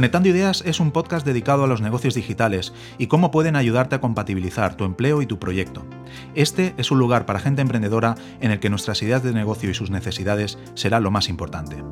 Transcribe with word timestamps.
Conectando 0.00 0.30
Ideas 0.30 0.62
es 0.64 0.80
un 0.80 0.92
podcast 0.92 1.26
dedicado 1.26 1.62
a 1.62 1.66
los 1.66 1.82
negocios 1.82 2.14
digitales 2.14 2.72
y 2.96 3.08
cómo 3.08 3.30
pueden 3.30 3.54
ayudarte 3.54 3.96
a 3.96 4.00
compatibilizar 4.00 4.74
tu 4.74 4.84
empleo 4.86 5.20
y 5.20 5.26
tu 5.26 5.38
proyecto. 5.38 5.84
Este 6.34 6.72
es 6.78 6.90
un 6.90 6.98
lugar 6.98 7.26
para 7.26 7.38
gente 7.38 7.60
emprendedora 7.60 8.14
en 8.40 8.50
el 8.50 8.60
que 8.60 8.70
nuestras 8.70 9.02
ideas 9.02 9.22
de 9.22 9.34
negocio 9.34 9.68
y 9.68 9.74
sus 9.74 9.90
necesidades 9.90 10.56
será 10.72 11.00
lo 11.00 11.10
más 11.10 11.28
importante. 11.28 11.84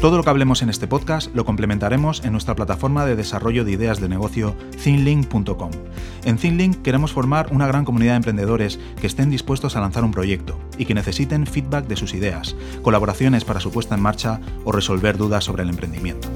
Todo 0.00 0.18
lo 0.18 0.22
que 0.22 0.30
hablemos 0.30 0.60
en 0.60 0.68
este 0.68 0.86
podcast 0.86 1.34
lo 1.34 1.46
complementaremos 1.46 2.22
en 2.22 2.32
nuestra 2.32 2.54
plataforma 2.54 3.06
de 3.06 3.16
desarrollo 3.16 3.64
de 3.64 3.72
ideas 3.72 3.98
de 3.98 4.10
negocio 4.10 4.54
thinlink.com. 4.82 5.70
En 6.24 6.36
Thinlink 6.36 6.82
queremos 6.82 7.12
formar 7.12 7.48
una 7.50 7.66
gran 7.66 7.84
comunidad 7.84 8.12
de 8.12 8.18
emprendedores 8.18 8.78
que 9.00 9.06
estén 9.06 9.30
dispuestos 9.30 9.74
a 9.74 9.80
lanzar 9.80 10.04
un 10.04 10.12
proyecto 10.12 10.58
y 10.76 10.84
que 10.84 10.94
necesiten 10.94 11.46
feedback 11.46 11.86
de 11.86 11.96
sus 11.96 12.12
ideas, 12.12 12.54
colaboraciones 12.82 13.44
para 13.44 13.60
su 13.60 13.70
puesta 13.70 13.94
en 13.94 14.02
marcha 14.02 14.40
o 14.64 14.72
resolver 14.72 15.16
dudas 15.16 15.44
sobre 15.44 15.62
el 15.62 15.70
emprendimiento. 15.70 16.28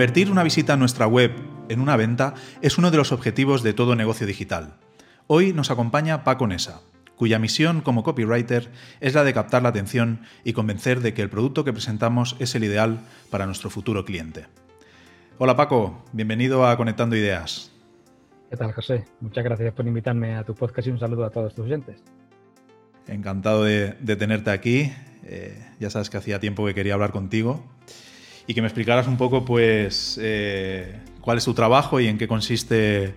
Convertir 0.00 0.30
una 0.30 0.42
visita 0.42 0.72
a 0.72 0.76
nuestra 0.78 1.06
web 1.06 1.30
en 1.68 1.78
una 1.78 1.94
venta 1.94 2.32
es 2.62 2.78
uno 2.78 2.90
de 2.90 2.96
los 2.96 3.12
objetivos 3.12 3.62
de 3.62 3.74
todo 3.74 3.96
negocio 3.96 4.26
digital. 4.26 4.78
Hoy 5.26 5.52
nos 5.52 5.70
acompaña 5.70 6.24
Paco 6.24 6.46
Nesa, 6.46 6.80
cuya 7.16 7.38
misión 7.38 7.82
como 7.82 8.02
copywriter 8.02 8.70
es 9.00 9.12
la 9.12 9.24
de 9.24 9.34
captar 9.34 9.62
la 9.62 9.68
atención 9.68 10.22
y 10.42 10.54
convencer 10.54 11.00
de 11.00 11.12
que 11.12 11.20
el 11.20 11.28
producto 11.28 11.66
que 11.66 11.74
presentamos 11.74 12.34
es 12.38 12.54
el 12.54 12.64
ideal 12.64 13.00
para 13.28 13.44
nuestro 13.44 13.68
futuro 13.68 14.06
cliente. 14.06 14.46
Hola 15.36 15.54
Paco, 15.54 16.02
bienvenido 16.14 16.66
a 16.66 16.78
Conectando 16.78 17.14
Ideas. 17.14 17.70
¿Qué 18.48 18.56
tal, 18.56 18.72
José? 18.72 19.04
Muchas 19.20 19.44
gracias 19.44 19.74
por 19.74 19.86
invitarme 19.86 20.34
a 20.34 20.44
tu 20.44 20.54
podcast 20.54 20.88
y 20.88 20.92
un 20.92 20.98
saludo 20.98 21.26
a 21.26 21.30
todos 21.30 21.54
tus 21.54 21.66
oyentes. 21.66 22.02
Encantado 23.06 23.64
de, 23.64 23.92
tenerte 24.16 24.50
aquí. 24.50 24.94
Eh, 25.24 25.62
ya 25.78 25.90
sabes 25.90 26.08
que 26.08 26.16
hacía 26.16 26.40
tiempo 26.40 26.64
que 26.64 26.72
quería 26.72 26.94
hablar 26.94 27.12
contigo 27.12 27.62
y 28.46 28.54
que 28.54 28.62
me 28.62 28.68
explicaras 28.68 29.06
un 29.06 29.16
poco, 29.16 29.44
pues, 29.44 30.18
eh, 30.22 30.98
cuál 31.20 31.38
es 31.38 31.44
tu 31.44 31.54
trabajo 31.54 32.00
y 32.00 32.08
en 32.08 32.18
qué 32.18 32.26
consiste 32.28 33.14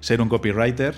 ser 0.00 0.20
un 0.20 0.28
copywriter. 0.28 0.94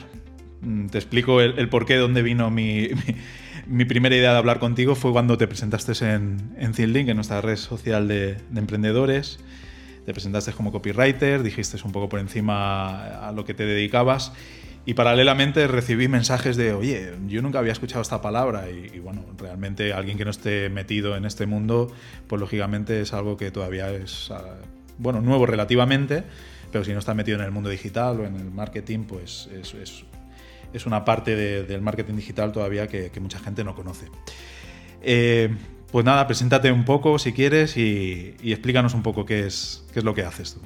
Mm, 0.60 0.86
te 0.86 0.98
explico 0.98 1.40
el, 1.40 1.58
el 1.58 1.68
porqué, 1.68 1.96
dónde 1.96 2.22
vino 2.22 2.50
mi, 2.50 2.88
mi, 3.66 3.84
primera 3.84 4.14
idea 4.14 4.32
de 4.32 4.38
hablar 4.38 4.58
contigo. 4.58 4.94
Fue 4.94 5.12
cuando 5.12 5.36
te 5.36 5.46
presentaste 5.46 5.92
en, 6.08 6.54
en 6.56 6.72
Thinlink, 6.72 7.08
en 7.08 7.16
nuestra 7.16 7.40
red 7.40 7.56
social 7.56 8.08
de, 8.08 8.36
de 8.50 8.60
emprendedores. 8.60 9.40
Te 10.06 10.12
presentaste 10.12 10.52
como 10.52 10.72
copywriter, 10.72 11.42
dijiste 11.42 11.76
un 11.84 11.92
poco 11.92 12.08
por 12.08 12.18
encima 12.18 13.28
a 13.28 13.32
lo 13.32 13.44
que 13.44 13.54
te 13.54 13.64
dedicabas 13.64 14.32
y 14.84 14.94
paralelamente 14.94 15.66
recibí 15.68 16.08
mensajes 16.08 16.56
de, 16.56 16.72
oye, 16.72 17.12
yo 17.26 17.40
nunca 17.40 17.60
había 17.60 17.72
escuchado 17.72 18.02
esta 18.02 18.20
palabra 18.20 18.68
y, 18.68 18.98
bueno, 18.98 19.24
realmente 19.38 19.92
alguien 19.92 20.18
que 20.18 20.24
no 20.24 20.30
esté 20.30 20.68
metido 20.70 21.16
en 21.16 21.24
este 21.24 21.46
mundo, 21.46 21.92
pues 22.26 22.40
lógicamente 22.40 23.00
es 23.00 23.12
algo 23.12 23.36
que 23.36 23.50
todavía 23.50 23.90
es, 23.90 24.30
ah, 24.32 24.56
bueno, 24.98 25.20
nuevo 25.20 25.46
relativamente, 25.46 26.24
pero 26.72 26.84
si 26.84 26.92
no 26.92 26.98
está 26.98 27.14
metido 27.14 27.38
en 27.38 27.44
el 27.44 27.52
mundo 27.52 27.70
digital 27.70 28.20
o 28.20 28.24
en 28.24 28.36
el 28.36 28.50
marketing, 28.50 29.04
pues 29.04 29.48
es, 29.52 29.74
es, 29.74 30.04
es 30.72 30.86
una 30.86 31.04
parte 31.04 31.36
del 31.36 31.80
marketing 31.80 32.14
digital 32.14 32.50
todavía 32.50 32.88
que, 32.88 33.10
mucha 33.20 33.38
gente 33.38 33.62
no 33.62 33.76
conoce. 33.76 34.06
Eh, 35.00 35.54
pues 35.92 36.04
nada, 36.04 36.26
preséntate 36.26 36.72
un 36.72 36.84
poco 36.84 37.18
si 37.18 37.32
quieres 37.32 37.76
y, 37.76 38.34
explícanos 38.42 38.94
un 38.94 39.02
poco 39.02 39.26
qué 39.26 39.46
es, 39.46 39.84
qué 39.92 40.00
es 40.00 40.04
lo 40.04 40.14
que 40.14 40.22
haces 40.22 40.54
tú. 40.54 40.60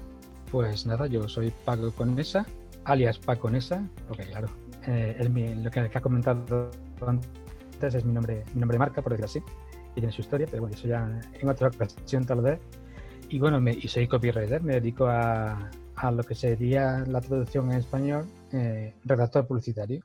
Pues 0.51 0.87
nada, 0.87 1.07
yo 1.07 1.29
soy 1.29 1.53
Paco 1.65 1.91
Conesa, 1.91 2.47
alias 2.87 3.19
Paco 3.19 3.51
Nesa, 3.51 3.87
porque 4.09 4.25
claro, 4.25 4.49
eh, 4.87 5.17
es 5.19 5.29
lo 5.59 5.71
que, 5.71 5.81
ha 5.81 6.01
comentado 6.01 6.71
antes 7.07 7.95
es 7.95 8.05
mi 8.05 8.13
nombre, 8.13 8.45
mi 8.55 8.61
nombre 8.61 8.77
de 8.77 8.79
marca, 8.79 9.03
por 9.03 9.13
decirlo 9.13 9.27
así, 9.27 9.43
y 9.91 10.01
tiene 10.01 10.13
su 10.13 10.23
historia, 10.23 10.47
pero 10.51 10.63
bueno, 10.63 10.77
eso 10.77 10.89
ya 10.89 11.21
en 11.41 11.49
otra 11.49 11.69
ocasión 11.69 12.25
tal 12.25 12.41
vez. 12.41 12.61
Y 13.29 13.39
bueno, 13.39 13.61
me, 13.61 13.73
y 13.73 13.89
soy 13.89 14.07
copywriter, 14.07 14.63
me 14.63 14.75
dedico 14.75 15.07
a, 15.07 15.71
a, 15.97 16.11
lo 16.11 16.23
que 16.23 16.35
sería 16.35 17.05
la 17.07 17.21
traducción 17.21 17.71
en 17.73 17.79
español, 17.79 18.27
eh, 18.53 18.95
redactor 19.05 19.47
publicitario. 19.47 20.03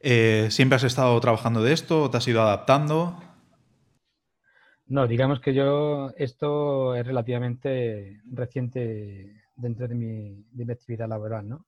Eh, 0.00 0.48
¿Siempre 0.50 0.76
has 0.76 0.84
estado 0.84 1.20
trabajando 1.20 1.62
de 1.62 1.72
esto 1.72 2.04
o 2.04 2.10
te 2.10 2.16
has 2.16 2.26
ido 2.26 2.40
adaptando? 2.40 3.22
No, 4.86 5.06
digamos 5.06 5.40
que 5.40 5.52
yo, 5.52 6.10
esto 6.16 6.94
es 6.94 7.06
relativamente 7.06 8.22
reciente 8.32 9.45
dentro 9.56 9.88
de 9.88 9.94
mi, 9.94 10.44
de 10.50 10.64
mi 10.64 10.72
actividad 10.72 11.08
laboral, 11.08 11.48
¿no? 11.48 11.66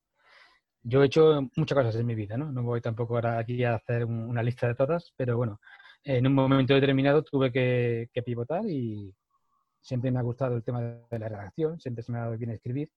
Yo 0.83 1.03
he 1.03 1.07
hecho 1.07 1.41
muchas 1.57 1.77
cosas 1.77 1.97
en 1.97 2.07
mi 2.07 2.15
vida, 2.15 2.37
¿no? 2.37 2.53
No 2.53 2.63
voy 2.63 2.81
tampoco 2.81 3.17
ahora 3.17 3.39
aquí 3.39 3.65
a 3.65 3.75
hacer 3.75 4.05
una 4.05 4.43
lista 4.43 4.69
de 4.69 4.75
todas, 4.75 5.13
pero 5.17 5.37
bueno, 5.37 5.61
en 6.05 6.27
un 6.27 6.35
momento 6.35 6.75
determinado 6.75 7.23
tuve 7.23 7.53
que, 7.53 8.09
pivotar 8.25 8.65
y 8.67 9.15
siempre 9.81 10.11
me 10.11 10.19
ha 10.19 10.23
gustado 10.23 10.57
el 10.57 10.63
tema 10.65 10.81
de 10.81 11.19
la 11.19 11.29
redacción, 11.29 11.81
siempre 11.81 12.03
se 12.03 12.13
me 12.13 12.19
ha 12.19 12.23
dado 12.23 12.39
bien 12.39 12.53
escribir 12.53 12.91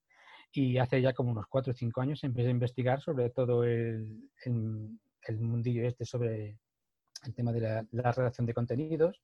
y 0.53 0.77
hace 0.77 1.01
ya 1.01 1.13
como 1.13 1.31
unos 1.31 1.47
cuatro 1.47 1.71
o 1.71 1.75
cinco 1.75 2.01
años 2.01 2.23
empecé 2.23 2.49
a 2.49 2.51
investigar 2.51 3.01
sobre 3.01 3.29
todo 3.29 3.63
el, 3.63 4.29
el, 4.45 5.39
mundillo 5.39 5.87
este 5.87 6.05
sobre 6.05 6.59
el 7.25 7.33
tema 7.33 7.51
de 7.53 7.61
la, 7.61 7.85
la, 7.91 8.11
redacción 8.11 8.45
de 8.45 8.53
contenidos. 8.53 9.21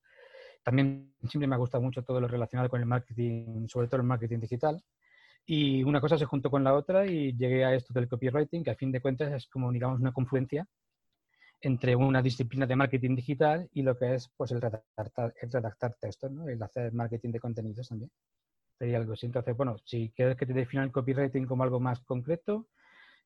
También 0.62 1.14
siempre 1.28 1.46
me 1.46 1.54
ha 1.54 1.58
gustado 1.58 1.82
mucho 1.82 2.02
todo 2.02 2.20
lo 2.20 2.28
relacionado 2.28 2.68
con 2.68 2.80
el 2.80 2.86
marketing, 2.86 3.66
sobre 3.68 3.88
todo 3.88 4.00
el 4.00 4.06
marketing 4.06 4.40
digital. 4.40 4.82
Y 5.50 5.82
una 5.82 5.98
cosa 5.98 6.18
se 6.18 6.26
juntó 6.26 6.50
con 6.50 6.62
la 6.62 6.74
otra 6.74 7.06
y 7.06 7.34
llegué 7.34 7.64
a 7.64 7.74
esto 7.74 7.94
del 7.94 8.06
copywriting, 8.06 8.62
que 8.62 8.70
a 8.70 8.74
fin 8.74 8.92
de 8.92 9.00
cuentas 9.00 9.32
es 9.32 9.46
como, 9.46 9.72
digamos, 9.72 9.98
una 9.98 10.12
confluencia 10.12 10.68
entre 11.62 11.96
una 11.96 12.20
disciplina 12.20 12.66
de 12.66 12.76
marketing 12.76 13.16
digital 13.16 13.66
y 13.72 13.80
lo 13.80 13.96
que 13.96 14.12
es 14.12 14.28
pues, 14.36 14.52
el, 14.52 14.60
redactar, 14.60 15.34
el 15.40 15.50
redactar 15.50 15.96
textos, 15.98 16.30
¿no? 16.30 16.46
el 16.50 16.62
hacer 16.62 16.92
marketing 16.92 17.32
de 17.32 17.40
contenidos 17.40 17.88
también. 17.88 18.10
Sería 18.78 18.98
algo 18.98 19.14
así. 19.14 19.24
Entonces, 19.24 19.56
bueno, 19.56 19.78
si 19.86 20.10
quieres 20.10 20.36
que 20.36 20.44
te 20.44 20.52
defina 20.52 20.84
el 20.84 20.92
copywriting 20.92 21.46
como 21.46 21.62
algo 21.62 21.80
más 21.80 22.00
concreto, 22.00 22.68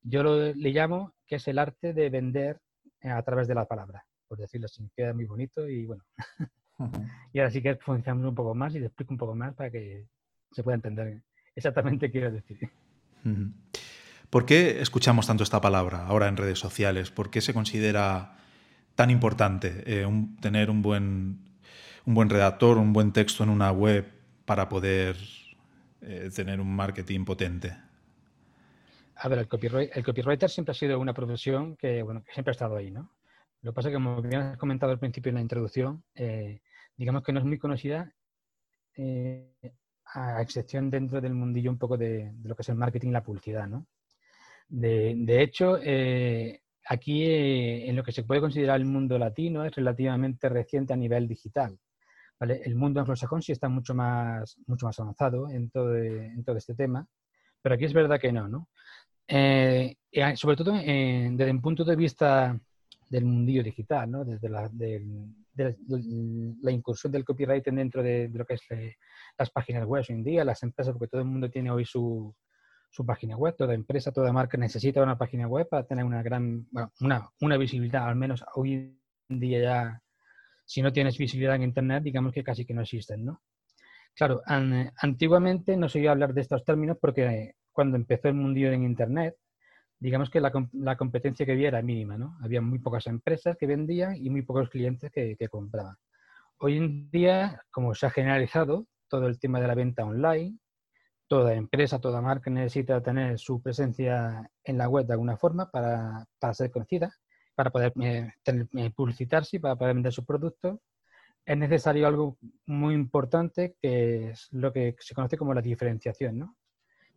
yo 0.00 0.22
lo, 0.22 0.54
le 0.54 0.70
llamo 0.70 1.14
que 1.26 1.36
es 1.36 1.48
el 1.48 1.58
arte 1.58 1.92
de 1.92 2.08
vender 2.08 2.60
eh, 3.00 3.10
a 3.10 3.22
través 3.24 3.48
de 3.48 3.56
la 3.56 3.64
palabra, 3.64 4.06
por 4.28 4.38
decirlo 4.38 4.66
así. 4.66 4.88
Queda 4.94 5.12
muy 5.12 5.24
bonito 5.24 5.68
y 5.68 5.86
bueno. 5.86 6.04
y 7.32 7.40
ahora 7.40 7.50
sí 7.50 7.60
que 7.60 7.74
funcionamos 7.74 8.28
un 8.28 8.34
poco 8.36 8.54
más 8.54 8.76
y 8.76 8.78
te 8.78 8.86
explico 8.86 9.12
un 9.12 9.18
poco 9.18 9.34
más 9.34 9.54
para 9.56 9.72
que 9.72 10.06
se 10.52 10.62
pueda 10.62 10.76
entender 10.76 11.20
exactamente 11.54 12.10
quiero 12.10 12.30
decir. 12.30 12.70
¿Por 14.30 14.46
qué 14.46 14.80
escuchamos 14.80 15.26
tanto 15.26 15.42
esta 15.42 15.60
palabra 15.60 16.06
ahora 16.06 16.28
en 16.28 16.36
redes 16.36 16.58
sociales? 16.58 17.10
¿Por 17.10 17.30
qué 17.30 17.40
se 17.40 17.52
considera 17.52 18.38
tan 18.94 19.10
importante 19.10 19.82
eh, 19.86 20.06
tener 20.40 20.70
un 20.70 20.82
buen, 20.82 21.38
un 22.06 22.14
buen 22.14 22.30
redactor, 22.30 22.78
un 22.78 22.92
buen 22.92 23.12
texto 23.12 23.44
en 23.44 23.50
una 23.50 23.70
web 23.72 24.10
para 24.44 24.68
poder 24.68 25.16
eh, 26.00 26.30
tener 26.34 26.60
un 26.60 26.74
marketing 26.74 27.24
potente? 27.24 27.76
A 29.16 29.28
ver, 29.28 29.38
el, 29.38 29.48
copywriter 29.48 30.50
siempre 30.50 30.72
ha 30.72 30.74
sido 30.74 30.98
una 30.98 31.14
profesión 31.14 31.76
que, 31.76 32.02
bueno, 32.02 32.24
que 32.24 32.32
siempre 32.32 32.50
ha 32.50 32.52
estado 32.52 32.76
ahí, 32.76 32.90
¿no? 32.90 33.12
Lo 33.60 33.70
que 33.70 33.74
pasa 33.74 33.88
es 33.88 33.92
que, 33.92 33.96
como 33.96 34.20
bien 34.20 34.40
has 34.40 34.56
comentado 34.56 34.90
al 34.90 34.98
principio 34.98 35.28
en 35.28 35.36
la 35.36 35.40
introducción, 35.42 36.02
eh, 36.14 36.60
digamos 36.96 37.22
que 37.22 37.32
no 37.32 37.38
es 37.38 37.44
muy 37.44 37.58
conocida 37.58 38.12
a 40.14 40.42
excepción 40.42 40.90
dentro 40.90 41.20
del 41.20 41.34
mundillo 41.34 41.70
un 41.70 41.78
poco 41.78 41.96
de, 41.96 42.32
lo 42.44 42.54
que 42.54 42.62
es 42.62 42.68
el 42.68 42.76
marketing 42.76 43.08
y 43.08 43.12
la 43.12 43.22
publicidad, 43.22 43.66
¿no? 43.66 43.86
De, 44.68 45.42
hecho, 45.42 45.78
eh, 45.82 46.62
aquí 46.86 47.24
eh, 47.24 47.88
en 47.88 47.96
lo 47.96 48.02
que 48.02 48.12
se 48.12 48.22
puede 48.22 48.40
considerar 48.40 48.80
el 48.80 48.86
mundo 48.86 49.18
latino 49.18 49.64
es 49.64 49.74
relativamente 49.74 50.48
reciente 50.48 50.92
a 50.92 50.96
nivel 50.96 51.28
digital. 51.28 51.78
El 52.40 52.74
mundo 52.74 53.00
anglosajón 53.00 53.40
sí 53.40 53.52
está 53.52 53.68
mucho 53.68 53.94
más, 53.94 54.56
mucho 54.66 54.86
más 54.86 54.98
avanzado 54.98 55.48
en 55.48 55.70
todo, 55.70 55.94
este 55.94 56.74
tema, 56.74 57.06
pero 57.60 57.76
aquí 57.76 57.84
es 57.84 57.92
verdad 57.92 58.18
que 58.18 58.32
no, 58.32 58.48
¿no? 58.48 58.68
Eh, 59.28 59.96
sobre 60.34 60.56
todo 60.56 60.72
desde 60.72 61.50
un 61.50 61.62
punto 61.62 61.84
de 61.84 61.94
vista 61.94 62.58
del 63.08 63.26
mundillo 63.26 63.62
digital, 63.62 64.10
¿no? 64.10 64.24
Desde 64.24 64.48
la, 64.48 64.68
la 65.54 66.72
incursión 66.72 67.12
del 67.12 67.24
copywriting 67.24 67.76
dentro 67.76 68.02
de, 68.02 68.30
lo 68.32 68.44
que 68.44 68.54
es 68.54 68.62
eh, 68.70 68.96
las 69.38 69.50
páginas 69.50 69.84
web 69.86 70.04
hoy 70.08 70.14
en 70.14 70.24
día, 70.24 70.44
las 70.44 70.62
empresas, 70.62 70.92
porque 70.92 71.08
todo 71.08 71.20
el 71.20 71.26
mundo 71.26 71.50
tiene 71.50 71.70
hoy 71.70 71.84
su, 71.84 72.34
su, 72.90 73.04
página 73.04 73.36
web, 73.36 73.54
toda 73.56 73.74
empresa, 73.74 74.12
toda 74.12 74.32
marca 74.32 74.56
necesita 74.56 75.02
una 75.02 75.18
página 75.18 75.46
web 75.46 75.68
para 75.68 75.84
tener 75.84 76.04
una 76.04 76.22
gran, 76.22 76.66
una, 77.00 77.28
una 77.40 77.56
visibilidad, 77.56 78.08
al 78.08 78.16
menos 78.16 78.44
hoy 78.54 78.98
en 79.28 79.40
día 79.40 79.60
ya, 79.60 80.02
si 80.64 80.82
no 80.82 80.92
tienes 80.92 81.18
visibilidad 81.18 81.56
en 81.56 81.62
Internet, 81.62 82.02
digamos 82.02 82.32
que 82.32 82.44
casi 82.44 82.64
que 82.64 82.74
no 82.74 82.82
existen, 82.82 83.24
¿no? 83.24 83.42
Claro, 84.14 84.42
antiguamente 84.46 85.76
no 85.76 85.88
se 85.88 86.00
iba 86.00 86.10
a 86.10 86.12
hablar 86.12 86.34
de 86.34 86.42
estos 86.42 86.64
términos 86.64 86.98
porque 87.00 87.54
cuando 87.72 87.96
empezó 87.96 88.28
el 88.28 88.34
mundillo 88.34 88.70
en 88.70 88.84
Internet, 88.84 89.36
digamos 90.02 90.30
que 90.30 90.40
la, 90.40 90.96
competencia 90.96 91.46
que 91.46 91.52
había 91.52 91.68
era 91.68 91.80
mínima, 91.80 92.18
¿no? 92.18 92.36
Había 92.42 92.60
muy 92.60 92.80
pocas 92.80 93.06
empresas 93.06 93.56
que 93.56 93.68
vendían 93.68 94.16
y 94.16 94.30
muy 94.30 94.42
pocos 94.42 94.68
clientes 94.68 95.12
que, 95.12 95.36
compraban. 95.48 95.94
Hoy 96.58 96.76
en 96.76 97.08
día, 97.08 97.62
como 97.70 97.94
se 97.94 98.06
ha 98.06 98.10
generalizado 98.10 98.88
todo 99.08 99.28
el 99.28 99.38
tema 99.38 99.60
de 99.60 99.68
la 99.68 99.76
venta 99.76 100.04
online, 100.04 100.58
toda 101.28 101.54
empresa, 101.54 102.00
toda 102.00 102.20
marca 102.20 102.50
necesita 102.50 103.00
tener 103.00 103.38
su 103.38 103.62
presencia 103.62 104.50
en 104.64 104.76
la 104.76 104.88
web 104.88 105.06
de 105.06 105.12
alguna 105.12 105.36
forma 105.36 105.70
para, 105.70 106.26
ser 106.52 106.72
conocida, 106.72 107.14
para 107.54 107.70
poder 107.70 107.92
eh, 108.00 108.32
eh, 108.44 108.90
publicitarse 108.90 109.60
para 109.60 109.76
poder 109.76 109.94
vender 109.94 110.12
sus 110.12 110.26
productos. 110.26 110.80
Es 111.46 111.56
necesario 111.56 112.08
algo 112.08 112.38
muy 112.66 112.94
importante 112.94 113.76
que 113.80 114.30
es 114.30 114.48
lo 114.50 114.72
que 114.72 114.96
se 114.98 115.14
conoce 115.14 115.38
como 115.38 115.54
la 115.54 115.62
diferenciación, 115.62 116.38
¿no? 116.40 116.56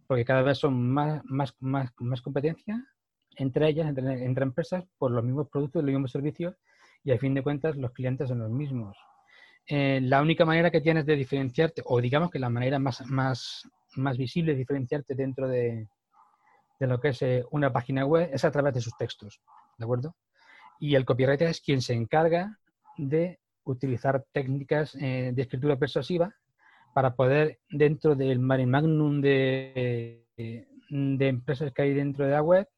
Porque 0.08 0.26
cada 0.26 0.42
vez 0.42 0.58
son 0.58 0.90
más, 0.92 1.22
más, 1.26 1.56
más, 1.60 1.92
más 2.00 2.22
competencia 2.22 2.84
entre 3.38 3.70
ellas, 3.70 3.88
entre, 3.88 4.26
entre, 4.26 4.44
empresas, 4.44 4.84
por 4.98 5.12
los 5.12 5.24
mismos 5.24 5.50
productos 5.50 5.84
los 5.84 5.92
mismos 5.92 6.12
servicios, 6.12 6.56
y 7.04 7.12
al 7.12 7.20
fin 7.20 7.34
de 7.34 7.44
cuentas 7.44 7.76
los 7.76 7.92
clientes 7.92 8.30
son 8.30 8.40
los 8.40 8.50
mismos. 8.50 8.98
Eh, 9.68 10.00
la 10.02 10.22
única 10.22 10.46
manera 10.46 10.72
que 10.72 10.82
tienes 10.82 11.06
de 11.06 11.16
diferenciarte, 11.16 11.82
o 11.86 12.00
digamos 12.02 12.32
que 12.32 12.40
la 12.40 12.50
manera 12.50 12.80
más, 12.80 13.06
más, 13.08 13.70
más 13.96 14.18
visible 14.18 14.54
de 14.54 14.60
diferenciarte 14.60 15.16
dentro 15.16 15.48
de, 15.48 15.88
de 16.80 16.88
lo 16.88 17.00
que 17.00 17.10
es 17.10 17.22
eh, 17.22 17.44
una 17.52 17.72
página 17.72 18.06
web, 18.06 18.30
es 18.32 18.46
a 18.46 18.52
través 18.52 18.74
de 18.74 18.82
sus 18.82 18.96
textos, 18.98 19.42
¿de 19.78 19.86
acuerdo? 19.86 20.16
Y 20.80 20.96
el 20.96 21.06
copywriter 21.06 21.50
es 21.50 21.62
quien 21.62 21.82
se 21.82 21.94
encarga 21.94 22.60
de 22.98 23.40
utilizar 23.64 24.24
técnicas 24.32 24.96
eh, 24.96 25.32
de 25.34 25.42
escritura 25.42 25.78
persuasiva 25.78 26.34
para 26.96 27.14
poder, 27.14 27.60
dentro 27.70 28.16
del 28.16 28.40
mare 28.40 28.66
magnum 28.66 29.20
de, 29.20 30.26
de 30.38 31.28
empresas 31.28 31.74
que 31.74 31.82
hay 31.82 31.94
dentro 31.94 32.24
de 32.24 32.32
la 32.32 32.42
web, 32.42 32.70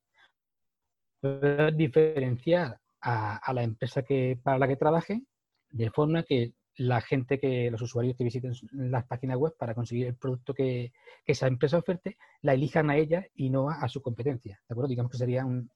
poder 1.21 1.75
diferenciar 1.75 2.79
a, 2.99 3.53
la 3.53 3.61
empresa 3.61 4.01
que, 4.01 4.39
para 4.41 4.57
la 4.57 4.67
que 4.67 4.75
trabaje, 4.75 5.21
de 5.69 5.91
forma 5.91 6.23
que 6.23 6.53
la 6.77 6.99
gente 6.99 7.39
que, 7.39 7.69
los 7.69 7.83
usuarios 7.83 8.17
que 8.17 8.23
visiten 8.23 8.53
las 8.71 9.05
páginas 9.05 9.37
web 9.37 9.53
para 9.55 9.75
conseguir 9.75 10.07
el 10.07 10.15
producto 10.15 10.55
que, 10.55 10.93
esa 11.23 11.45
empresa 11.45 11.77
oferte, 11.77 12.17
la 12.41 12.55
elijan 12.55 12.89
a 12.89 12.97
ella 12.97 13.23
y 13.35 13.51
no 13.51 13.69
a, 13.69 13.87
su 13.87 14.01
competencia. 14.01 14.59
¿De 14.67 14.73
acuerdo? 14.73 14.89
Digamos 14.89 15.11
que 15.11 15.19
sería 15.19 15.45
un, 15.45 15.69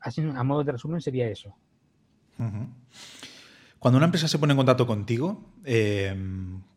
a 0.00 0.44
modo 0.44 0.64
de 0.64 0.72
resumen 0.72 1.02
sería 1.02 1.28
eso. 1.28 1.54
Cuando 3.78 3.98
una 3.98 4.06
empresa 4.06 4.28
se 4.28 4.38
pone 4.38 4.54
en 4.54 4.56
contacto 4.56 4.86
contigo, 4.86 5.52
eh, 5.62 6.16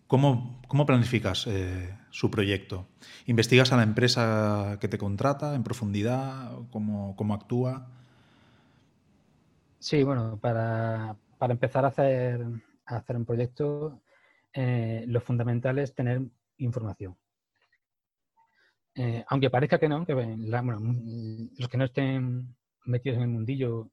¿Cómo, 0.09 0.57
planificas 0.87 1.45
eh, 1.45 1.95
su 2.09 2.31
proyecto? 2.31 2.87
¿Investigas 3.27 3.71
a 3.71 3.77
la 3.77 3.83
empresa 3.83 4.79
que 4.81 4.87
te 4.87 4.97
contrata 4.97 5.53
en 5.53 5.61
profundidad? 5.61 6.51
¿Cómo, 6.71 7.33
actúa? 7.35 7.87
Sí, 9.77 10.01
bueno, 10.01 10.39
para, 10.41 11.15
empezar 11.41 11.85
a 11.85 11.89
hacer, 11.89 12.43
hacer 12.85 13.17
un 13.17 13.25
proyecto, 13.25 14.01
eh, 14.51 15.03
lo 15.05 15.21
fundamental 15.21 15.77
es 15.77 15.93
tener 15.93 16.23
información. 16.57 17.15
Eh, 18.95 19.23
aunque 19.27 19.51
parezca 19.51 19.77
que 19.77 19.89
no, 19.89 20.07
que 20.07 20.15
los 20.15 21.69
que 21.69 21.77
no 21.77 21.85
estén 21.85 22.55
metidos 22.85 23.17
en 23.17 23.23
el 23.25 23.29
mundillo 23.29 23.91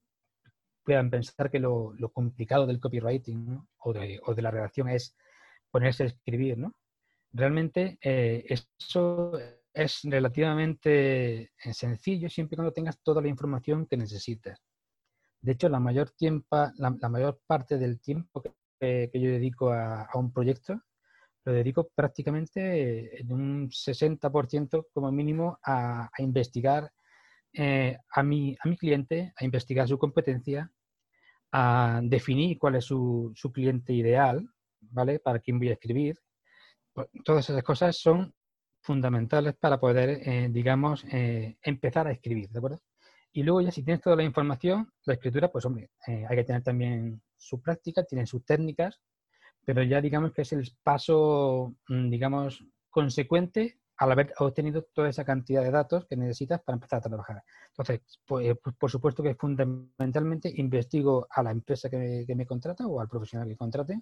puedan 0.83 1.11
pensar 1.11 1.51
que 1.51 1.61
lo, 1.61 1.93
complicado 2.15 2.67
del 2.67 2.81
copywriting 2.81 3.61
o, 3.77 3.93
de, 3.93 4.19
o 4.25 4.35
de 4.35 4.41
la 4.41 4.51
redacción 4.51 4.89
es 4.89 5.15
ponerse 5.71 6.05
a 6.05 6.07
escribir, 6.07 6.59
¿no? 6.59 6.75
Realmente 7.33 7.99
eh, 8.01 8.45
eso 8.49 9.33
es 9.73 10.01
relativamente 10.05 11.43
eh, 11.43 11.75
sencillo 11.75 12.31
siempre 12.31 12.55
y 12.55 12.57
cuando 12.57 12.73
tengas 12.73 12.99
toda 13.03 13.21
la 13.21 13.29
información 13.29 13.87
que 13.87 13.97
necesitas. 13.97 14.59
De 15.41 15.53
hecho, 15.53 15.69
la 15.69 15.79
mayor, 15.79 16.11
tiempo, 16.13 16.57
la, 16.77 16.91
mayor 17.09 17.41
parte 17.47 17.77
del 17.77 18.01
tiempo 18.01 18.43
que, 18.81 19.11
yo 19.13 19.31
dedico 19.31 19.73
a, 19.73 20.09
un 20.15 20.33
proyecto 20.33 20.81
lo 21.45 21.53
dedico 21.53 21.89
prácticamente 21.95 23.21
en 23.21 23.31
un 23.31 23.69
60% 23.69 24.87
como 24.93 25.13
mínimo 25.13 25.59
a, 25.65 26.11
investigar 26.19 26.91
eh, 27.53 27.97
a, 28.11 28.23
mi, 28.25 28.57
a 28.59 28.69
mi 28.69 28.77
cliente, 28.77 29.33
a 29.37 29.45
investigar 29.45 29.87
su 29.87 29.97
competencia, 29.99 30.73
a 31.53 32.01
definir 32.03 32.59
cuál 32.59 32.75
es 32.75 32.87
su, 32.87 33.33
su 33.37 33.53
cliente 33.53 33.93
ideal, 33.93 34.49
¿vale? 34.91 35.19
Para 35.19 35.39
quién 35.39 35.59
voy 35.59 35.71
a 35.71 35.75
escribir. 35.75 36.19
Pues, 36.93 37.09
todas 37.25 37.49
esas 37.51 37.63
cosas 37.63 37.97
son 37.99 38.35
fundamentales 38.81 39.55
para 39.57 39.79
poder, 39.79 40.21
eh, 40.23 40.49
digamos, 40.51 41.05
eh, 41.13 41.59
empezar 41.63 42.07
a 42.07 42.13
escribir, 42.13 42.49
¿de 42.51 42.59
acuerdo? 42.59 42.81
Y 43.33 43.43
luego 43.43 43.61
ya 43.61 43.71
si 43.71 43.83
tienes 43.83 44.01
toda 44.01 44.17
la 44.17 44.23
información, 44.23 44.91
la 45.05 45.15
escritura, 45.15 45.53
pues 45.53 45.65
hombre, 45.67 45.91
eh, 46.07 46.25
hay 46.27 46.37
que 46.37 46.45
tener 46.45 46.63
también 46.63 47.21
su 47.37 47.61
práctica, 47.61 48.05
tienen 48.05 48.27
sus 48.27 48.45
técnicas, 48.47 49.01
pero 49.65 49.83
ya 49.83 50.01
digamos 50.01 50.33
que 50.33 50.43
es 50.43 50.53
el 50.53 50.67
paso, 50.83 51.75
mm, 51.89 52.09
digamos, 52.09 52.65
consecuente 52.89 53.81
al 53.99 54.13
haber 54.13 54.33
obtenido 54.39 54.87
toda 54.95 55.09
esa 55.09 55.25
cantidad 55.25 55.63
de 55.63 55.71
datos 55.71 56.07
que 56.07 56.17
necesitas 56.17 56.63
para 56.63 56.77
empezar 56.77 56.99
a 56.99 57.03
trabajar. 57.03 57.43
Entonces, 57.71 58.01
pues, 58.27 58.57
pues 58.63 58.77
por 58.77 58.91
supuesto 58.91 59.23
que 59.23 59.35
fundamentalmente 59.35 60.53
investigo 60.57 61.27
a 61.31 61.43
la 61.43 61.51
empresa 61.51 61.91
que 61.91 62.25
que 62.27 62.35
me 62.35 62.47
contrata 62.47 62.87
o 62.87 63.01
al 63.01 63.09
profesional 63.09 63.49
que 63.49 63.57
contrate, 63.57 64.01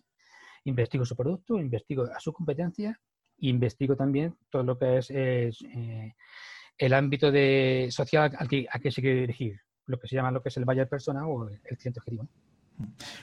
investigo 0.64 1.04
su 1.04 1.16
producto, 1.16 1.58
investigo 1.58 2.04
a 2.04 2.20
su 2.20 2.32
competencia 2.32 2.98
e 3.38 3.48
investigo 3.48 3.96
también 3.96 4.36
todo 4.50 4.62
lo 4.62 4.78
que 4.78 4.98
es, 4.98 5.10
eh, 5.10 6.14
el 6.78 6.92
ámbito 6.94 7.30
de 7.30 7.88
social 7.90 8.34
al 8.38 8.48
que, 8.48 8.66
a 8.70 8.78
que 8.78 8.90
se 8.90 9.00
quiere 9.00 9.20
dirigir, 9.20 9.60
lo 9.86 9.98
que 9.98 10.08
se 10.08 10.16
llama 10.16 10.30
lo 10.30 10.42
que 10.42 10.48
es 10.48 10.56
el 10.56 10.64
buyer 10.64 10.88
persona 10.88 11.26
o 11.26 11.48
el, 11.48 11.60
cliente 11.78 12.00
objetivo. 12.00 12.28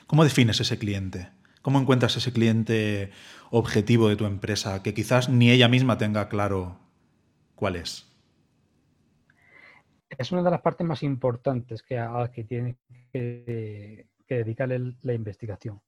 ¿Cómo 0.06 0.24
defines 0.24 0.60
ese 0.60 0.78
cliente? 0.78 1.30
¿Cómo 1.60 1.78
encuentras 1.78 2.16
ese 2.16 2.32
cliente 2.32 3.10
objetivo 3.50 4.08
de 4.08 4.16
tu 4.16 4.26
empresa 4.26 4.82
que 4.82 4.94
quizás 4.94 5.28
ni 5.28 5.50
ella 5.50 5.68
misma 5.68 5.98
tenga 5.98 6.28
claro 6.28 6.78
cuál 7.54 7.76
es? 7.76 8.08
Es 10.18 10.32
una 10.32 10.42
de 10.42 10.50
las 10.50 10.60
partes 10.60 10.86
más 10.86 11.02
importantes 11.02 11.82
que, 11.82 11.98
a 11.98 12.10
las 12.10 12.30
que 12.30 12.44
tiene 12.44 12.76
que, 13.12 14.08
que 14.26 14.34
dedicarle 14.34 14.96
la 15.02 15.14
investigación 15.14 15.80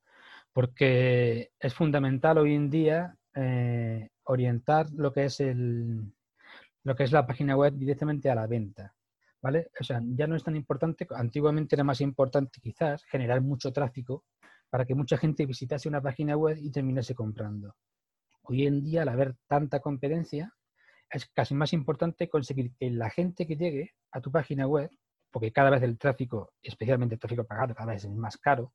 porque 0.54 1.50
es 1.58 1.74
fundamental 1.74 2.38
hoy 2.38 2.54
en 2.54 2.70
día 2.70 3.18
eh, 3.34 4.08
orientar 4.22 4.86
lo 4.92 5.12
que 5.12 5.24
es 5.24 5.40
el 5.40 6.14
lo 6.84 6.94
que 6.94 7.02
es 7.02 7.12
la 7.12 7.26
página 7.26 7.56
web 7.56 7.74
directamente 7.74 8.30
a 8.30 8.34
la 8.34 8.46
venta. 8.46 8.94
¿Vale? 9.42 9.70
O 9.78 9.84
sea, 9.84 10.00
ya 10.02 10.26
no 10.26 10.36
es 10.36 10.44
tan 10.44 10.56
importante, 10.56 11.06
antiguamente 11.14 11.76
era 11.76 11.84
más 11.84 12.00
importante 12.00 12.60
quizás 12.62 13.04
generar 13.04 13.42
mucho 13.42 13.72
tráfico 13.72 14.24
para 14.70 14.86
que 14.86 14.94
mucha 14.94 15.18
gente 15.18 15.44
visitase 15.44 15.88
una 15.88 16.00
página 16.00 16.36
web 16.36 16.56
y 16.58 16.70
terminase 16.70 17.14
comprando. 17.14 17.74
Hoy 18.42 18.66
en 18.66 18.82
día, 18.82 19.02
al 19.02 19.10
haber 19.10 19.34
tanta 19.46 19.80
competencia, 19.80 20.54
es 21.10 21.26
casi 21.26 21.54
más 21.54 21.72
importante 21.72 22.28
conseguir 22.28 22.72
que 22.78 22.90
la 22.90 23.10
gente 23.10 23.46
que 23.46 23.56
llegue 23.56 23.92
a 24.12 24.20
tu 24.20 24.30
página 24.32 24.66
web, 24.66 24.90
porque 25.30 25.52
cada 25.52 25.70
vez 25.70 25.82
el 25.82 25.98
tráfico, 25.98 26.52
especialmente 26.62 27.16
el 27.16 27.20
tráfico 27.20 27.44
pagado, 27.44 27.74
cada 27.74 27.92
vez 27.92 28.04
es 28.04 28.10
más 28.10 28.38
caro, 28.38 28.72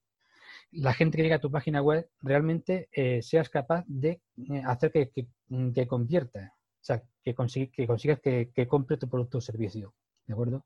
la 0.71 0.93
gente 0.93 1.17
que 1.17 1.23
llega 1.23 1.37
a 1.37 1.41
tu 1.41 1.51
página 1.51 1.81
web 1.81 2.09
realmente 2.21 2.89
eh, 2.91 3.21
seas 3.21 3.49
capaz 3.49 3.83
de 3.87 4.21
eh, 4.37 4.61
hacer 4.65 4.91
que, 4.91 5.11
que, 5.11 5.87
convierta, 5.87 6.53
o 6.55 6.83
sea, 6.83 7.03
que, 7.23 7.35
que 7.71 7.87
consigas 7.87 8.19
que, 8.19 8.67
compre 8.67 8.97
tu 8.97 9.09
producto 9.09 9.39
o 9.39 9.41
servicio, 9.41 9.95
¿de 10.25 10.33
acuerdo? 10.33 10.65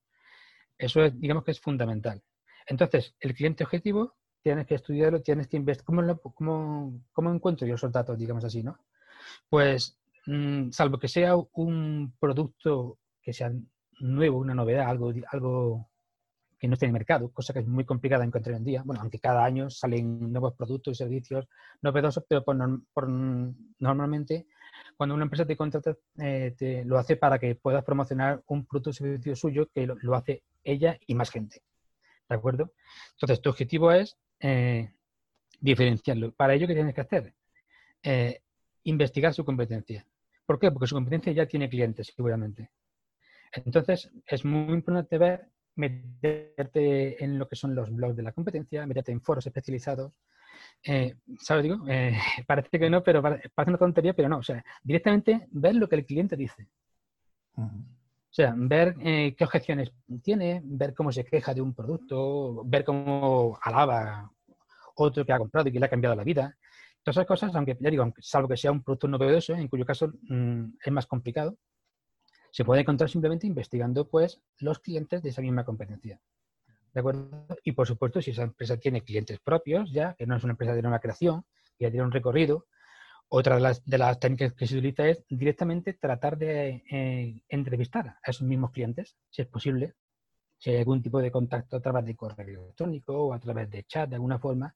Eso 0.78 1.04
es, 1.04 1.20
digamos 1.20 1.44
que 1.44 1.52
es 1.52 1.60
fundamental. 1.60 2.22
Entonces, 2.68 3.16
el 3.20 3.34
cliente 3.34 3.64
objetivo 3.64 4.16
tienes 4.42 4.68
que 4.68 4.76
estudiarlo, 4.76 5.22
tienes 5.22 5.48
que 5.48 5.58
investigar. 5.58 6.20
¿Cómo, 6.34 7.02
cómo, 7.14 7.34
encuentro 7.34 7.66
yo 7.66 7.76
esos 7.76 7.92
datos, 7.92 8.18
digamos 8.18 8.44
así, 8.44 8.64
no? 8.64 8.78
Pues, 9.50 9.98
mm, 10.26 10.72
salvo 10.72 11.00
que 11.00 11.08
sea 11.08 11.36
un 11.36 12.14
producto 12.20 13.00
que 13.22 13.34
sea 13.34 13.54
nuevo, 14.00 14.40
una 14.40 14.54
novedad, 14.54 14.90
algo, 14.90 15.14
algo 15.32 15.90
que 16.64 16.70
no 16.70 16.76
esté 16.76 16.86
en 16.86 16.92
el 16.92 16.94
mercado, 16.94 17.30
cosa 17.30 17.52
que 17.52 17.60
es 17.60 17.68
muy 17.68 17.84
complicada 17.84 18.24
encontrar 18.24 18.56
en 18.56 18.64
día. 18.64 18.84
Bueno, 18.86 19.02
aunque 19.02 19.20
cada 19.20 19.44
año 19.44 19.70
salen 19.70 20.32
nuevos 20.32 20.54
productos 20.54 20.94
y 20.94 20.96
servicios 20.96 21.46
novedosos, 21.82 22.24
pero 22.26 22.42
por, 22.42 22.56
normalmente 23.10 24.48
cuando 24.96 25.14
una 25.14 25.26
empresa 25.26 25.46
te 25.46 25.58
contrata, 25.58 25.98
eh, 26.20 26.56
te 26.58 26.86
lo 26.86 26.98
hace 26.98 27.18
para 27.18 27.38
que 27.38 27.56
puedas 27.56 27.84
promocionar 27.84 28.42
un 28.48 28.66
producto 28.66 28.92
o 28.92 28.94
servicio 28.94 29.36
suyo 29.36 29.68
que 29.76 29.88
lo, 29.88 30.16
hace 30.16 30.44
ella 30.64 30.98
y 31.06 31.16
más 31.16 31.32
gente. 31.32 31.62
¿De 32.30 32.36
acuerdo? 32.36 32.72
Entonces, 33.16 33.42
tu 33.42 33.50
objetivo 33.50 33.92
es 33.92 34.18
eh, 34.40 34.90
diferenciarlo. 35.60 36.32
Para 36.32 36.54
ello, 36.54 36.66
¿qué 36.66 36.76
tienes 36.76 36.96
que 36.96 37.02
hacer? 37.02 37.34
Eh, 38.04 38.40
investigar 38.84 39.34
su 39.34 39.44
competencia. 39.44 40.08
¿Por 40.46 40.60
qué? 40.60 40.72
Porque 40.72 40.88
su 40.88 40.96
competencia 40.96 41.34
ya 41.34 41.46
tiene 41.46 41.68
clientes, 41.68 42.14
seguramente. 42.16 42.72
Entonces, 43.52 44.10
es 44.26 44.46
muy 44.46 44.74
importante 44.74 45.18
ver 45.18 45.53
meterte 45.76 47.24
en 47.24 47.38
lo 47.40 47.48
que 47.48 47.56
son 47.56 47.76
los 47.76 47.94
blogs 47.94 48.16
de 48.16 48.24
la 48.24 48.32
competencia, 48.32 48.86
meterte 48.86 49.12
en 49.12 49.22
foros 49.22 49.46
especializados. 49.46 50.14
Eh, 50.84 51.16
¿Sabes? 51.40 51.64
Digo, 51.64 51.80
eh, 51.88 52.18
parece 52.48 52.80
que 52.80 52.90
no, 52.90 53.04
pero 53.04 53.22
parece 53.22 53.50
una 53.68 53.78
tontería, 53.78 54.14
pero 54.14 54.30
no. 54.30 54.38
O 54.38 54.44
sea, 54.44 54.64
directamente 54.84 55.48
ver 55.52 55.76
lo 55.76 55.88
que 55.88 55.96
el 55.96 56.06
cliente 56.06 56.36
dice. 56.36 56.68
O 57.56 58.36
sea, 58.36 58.54
ver 58.58 58.96
eh, 59.02 59.36
qué 59.38 59.44
objeciones 59.44 59.92
tiene, 60.24 60.62
ver 60.64 60.96
cómo 60.96 61.12
se 61.12 61.24
queja 61.24 61.54
de 61.54 61.62
un 61.62 61.74
producto, 61.76 62.64
ver 62.66 62.84
cómo 62.84 63.60
alaba 63.62 64.32
otro 64.96 65.26
que 65.26 65.34
ha 65.34 65.38
comprado 65.38 65.70
y 65.70 65.72
que 65.72 65.80
le 65.80 65.86
ha 65.86 65.90
cambiado 65.90 66.16
la 66.16 66.24
vida. 66.24 66.58
Todas 67.04 67.18
esas 67.18 67.28
cosas, 67.28 67.56
aunque 67.56 67.78
ya 67.80 67.90
digo, 67.90 68.12
salvo 68.20 68.48
que 68.48 68.58
sea 68.58 68.72
un 68.72 68.82
producto 68.82 69.08
novedoso, 69.08 69.54
en 69.54 69.68
cuyo 69.68 69.86
caso 69.86 70.12
mm, 70.30 70.64
es 70.84 70.92
más 70.92 71.06
complicado, 71.06 71.58
se 72.54 72.64
puede 72.64 72.82
encontrar 72.82 73.10
simplemente 73.10 73.48
investigando 73.48 74.08
pues 74.08 74.40
los 74.60 74.78
clientes 74.78 75.24
de 75.24 75.30
esa 75.30 75.42
misma 75.42 75.66
competencia. 75.66 76.22
¿De 76.94 77.00
acuerdo? 77.00 77.48
Y 77.64 77.72
por 77.72 77.88
supuesto, 77.88 78.22
si 78.22 78.30
esa 78.30 78.44
empresa 78.44 78.78
tiene 78.78 79.02
clientes 79.02 79.40
propios, 79.40 79.92
ya, 79.92 80.14
que 80.14 80.28
no 80.28 80.36
es 80.36 80.44
una 80.44 80.52
empresa 80.52 80.76
de 80.76 80.84
nueva 80.84 81.00
creación, 81.00 81.44
ya 81.80 81.90
tiene 81.90 82.06
un 82.06 82.12
recorrido, 82.12 82.68
otra 83.28 83.56
de 83.56 83.62
las, 83.62 83.84
de 83.84 83.98
las 83.98 84.20
técnicas 84.20 84.54
que 84.54 84.68
se 84.68 84.76
utiliza 84.76 85.08
es 85.08 85.26
directamente 85.28 85.94
tratar 85.94 86.38
de 86.38 86.84
eh, 86.92 87.42
entrevistar 87.50 88.20
a 88.24 88.30
esos 88.30 88.44
mismos 88.44 88.70
clientes, 88.70 89.18
si 89.32 89.42
es 89.42 89.48
posible, 89.48 89.96
si 90.60 90.70
hay 90.70 90.78
algún 90.78 91.02
tipo 91.02 91.20
de 91.20 91.32
contacto 91.32 91.78
a 91.78 91.82
través 91.82 92.06
de 92.06 92.16
correo 92.16 92.66
electrónico 92.66 93.18
o 93.18 93.34
a 93.34 93.40
través 93.40 93.68
de 93.72 93.84
chat 93.86 94.08
de 94.08 94.18
alguna 94.18 94.38
forma, 94.38 94.76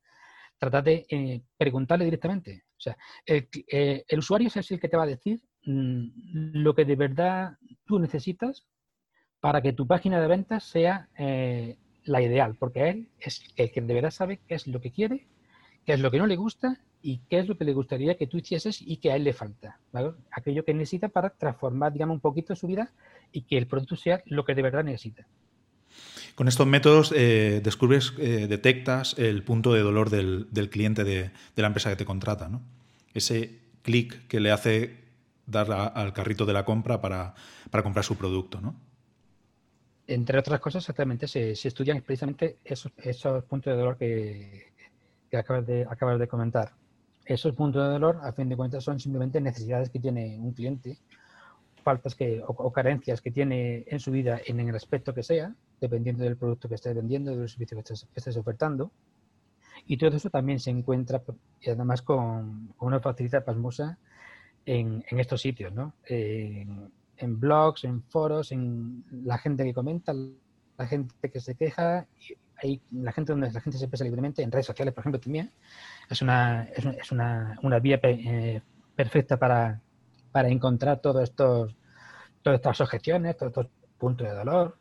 tratar 0.58 0.84
de 0.84 1.06
eh, 1.08 1.44
preguntarle 1.56 2.06
directamente. 2.06 2.64
O 2.72 2.80
sea, 2.80 2.98
el, 3.24 3.48
eh, 3.68 4.04
el, 4.08 4.18
usuario 4.18 4.48
es 4.48 4.72
el 4.72 4.80
que 4.80 4.90
te 4.90 4.98
va 4.98 5.04
a 5.04 5.08
decir 5.08 5.40
lo 5.68 6.76
que 6.76 6.86
de 6.86 6.96
verdad 6.96 7.58
tú 7.86 8.00
necesitas 8.00 8.66
para 9.40 9.62
que 9.62 9.74
tu 9.74 9.86
página 9.86 10.20
de 10.20 10.28
ventas 10.28 10.64
sea 10.64 11.10
la 12.08 12.22
ideal, 12.22 12.56
porque 12.58 12.90
él 12.90 13.10
es 13.20 13.44
el 13.56 13.72
que 13.72 13.82
de 13.82 13.94
verdad 13.94 14.12
sabe 14.12 14.40
qué 14.48 14.56
es 14.56 14.68
lo 14.68 14.82
que 14.82 14.92
quiere, 14.92 15.28
qué 15.86 15.94
es 15.94 16.00
lo 16.00 16.10
que 16.10 16.18
no 16.18 16.28
le 16.28 16.36
gusta 16.36 16.80
y 17.02 17.20
qué 17.30 17.40
es 17.40 17.48
lo 17.48 17.58
que 17.58 17.66
le 17.66 17.74
gustaría 17.74 18.18
que 18.18 18.28
tú 18.28 18.38
hicieses 18.38 18.82
y 18.82 18.98
que 18.98 19.12
a 19.12 19.16
él 19.16 19.24
le 19.24 19.34
falta. 19.34 19.80
Aquello 20.32 20.66
que 20.66 20.74
necesita 20.74 21.10
para 21.10 21.30
transformar, 21.30 21.94
digamos, 21.94 22.16
un 22.16 22.22
poquito 22.22 22.56
su 22.56 22.68
vida 22.68 22.92
y 23.32 23.42
que 23.42 23.58
el 23.58 23.68
producto 23.68 23.96
sea 23.96 24.22
lo 24.26 24.46
que 24.46 24.56
de 24.56 24.62
verdad 24.62 24.84
necesita. 24.84 25.28
Con 26.36 26.48
estos 26.48 26.68
métodos 26.68 27.14
eh, 27.16 27.62
descubres, 27.64 28.14
eh, 28.20 28.48
detectas 28.48 29.18
el 29.18 29.44
punto 29.44 29.74
de 29.74 29.82
dolor 29.82 30.10
del, 30.10 30.48
cliente 30.70 31.04
de, 31.04 31.32
la 31.56 31.68
empresa 31.68 31.90
que 31.90 31.96
te 31.96 32.06
contrata, 32.06 32.50
¿no? 32.50 32.62
Ese 33.14 33.60
clic 33.82 34.28
que 34.28 34.40
le 34.40 34.52
hace 34.52 35.07
dar 35.48 35.72
al 35.72 36.14
carrito 36.14 36.46
de 36.46 36.54
la 36.54 36.64
compra 36.64 37.02
para, 37.02 37.34
comprar 37.82 38.06
su 38.06 38.16
producto, 38.16 38.62
¿no? 38.62 38.76
Entre 40.06 40.38
otras 40.38 40.60
cosas, 40.60 40.84
exactamente, 40.84 41.28
se, 41.28 41.52
estudian 41.52 42.02
precisamente 42.02 42.60
esos, 42.64 42.92
esos 42.98 43.44
puntos 43.44 43.74
de 43.74 43.80
dolor 43.80 43.98
que, 43.98 44.72
que 45.30 45.38
acabas, 45.38 45.66
de, 45.66 45.86
acabas 45.90 46.20
de 46.20 46.28
comentar 46.28 46.74
esos 47.28 47.54
puntos 47.56 47.84
de 47.84 47.90
dolor, 47.90 48.20
a 48.24 48.32
fin 48.32 48.48
de 48.48 48.56
cuentas, 48.56 48.84
son 48.84 49.00
simplemente 49.00 49.42
necesidades 49.42 49.90
que 49.90 50.00
tiene 50.00 50.40
un 50.40 50.54
cliente, 50.54 50.98
faltas 51.84 52.16
que, 52.16 52.42
o, 52.46 52.72
carencias 52.72 53.22
que 53.22 53.32
tiene 53.32 53.84
en 53.88 54.00
su 54.00 54.12
vida 54.12 54.40
en 54.46 54.60
el 54.60 54.76
aspecto 54.76 55.14
que 55.14 55.24
sea, 55.24 55.54
dependiendo 55.80 56.24
del 56.24 56.38
producto 56.38 56.70
que 56.70 56.76
estés 56.76 56.96
vendiendo, 56.96 57.36
del 57.36 57.50
servicio 57.50 57.78
que 57.78 57.94
estés, 58.16 58.38
ofertando. 58.38 58.92
Y 59.86 59.98
todo 59.98 60.16
eso 60.16 60.30
también 60.30 60.60
se 60.60 60.70
encuentra, 60.70 61.22
y 61.62 61.70
además 61.70 62.02
con, 62.02 62.74
una 62.80 63.00
facilidad 63.00 63.46
pasmosa 63.46 63.98
en, 64.68 65.04
estos 65.12 65.42
sitios, 65.42 65.74
¿no? 65.74 65.94
En, 66.06 66.92
en, 67.16 67.40
blogs, 67.40 67.86
en 67.86 68.04
foros, 68.04 68.52
en 68.52 69.04
la 69.24 69.38
gente 69.38 69.64
que 69.64 69.74
comenta, 69.74 70.14
la 70.14 70.88
gente 70.88 71.32
que 71.32 71.40
se 71.40 71.56
queja, 71.56 72.06
y 72.20 72.36
hay 72.58 72.82
la 72.92 73.14
gente 73.14 73.32
donde 73.32 73.52
la 73.52 73.62
gente 73.62 73.78
se 73.78 73.86
expresa 73.86 74.04
libremente, 74.04 74.44
en 74.44 74.52
redes 74.52 74.66
sociales, 74.66 74.94
por 74.94 75.04
ejemplo, 75.04 75.22
también 75.22 75.52
es 76.10 76.22
una, 76.22 76.64
es 76.64 77.12
una, 77.12 77.58
una 77.64 77.80
vía 77.80 78.00
eh, 78.04 78.62
perfecta 78.94 79.38
para, 79.38 79.82
para 80.32 80.50
encontrar 80.50 81.00
todos 81.00 81.24
estos, 81.24 81.76
todas 82.42 82.58
estas 82.58 82.82
objeciones, 82.82 83.38
todos 83.38 83.52
estos 83.52 83.68
puntos 83.98 84.28
de 84.28 84.34
dolor. 84.34 84.78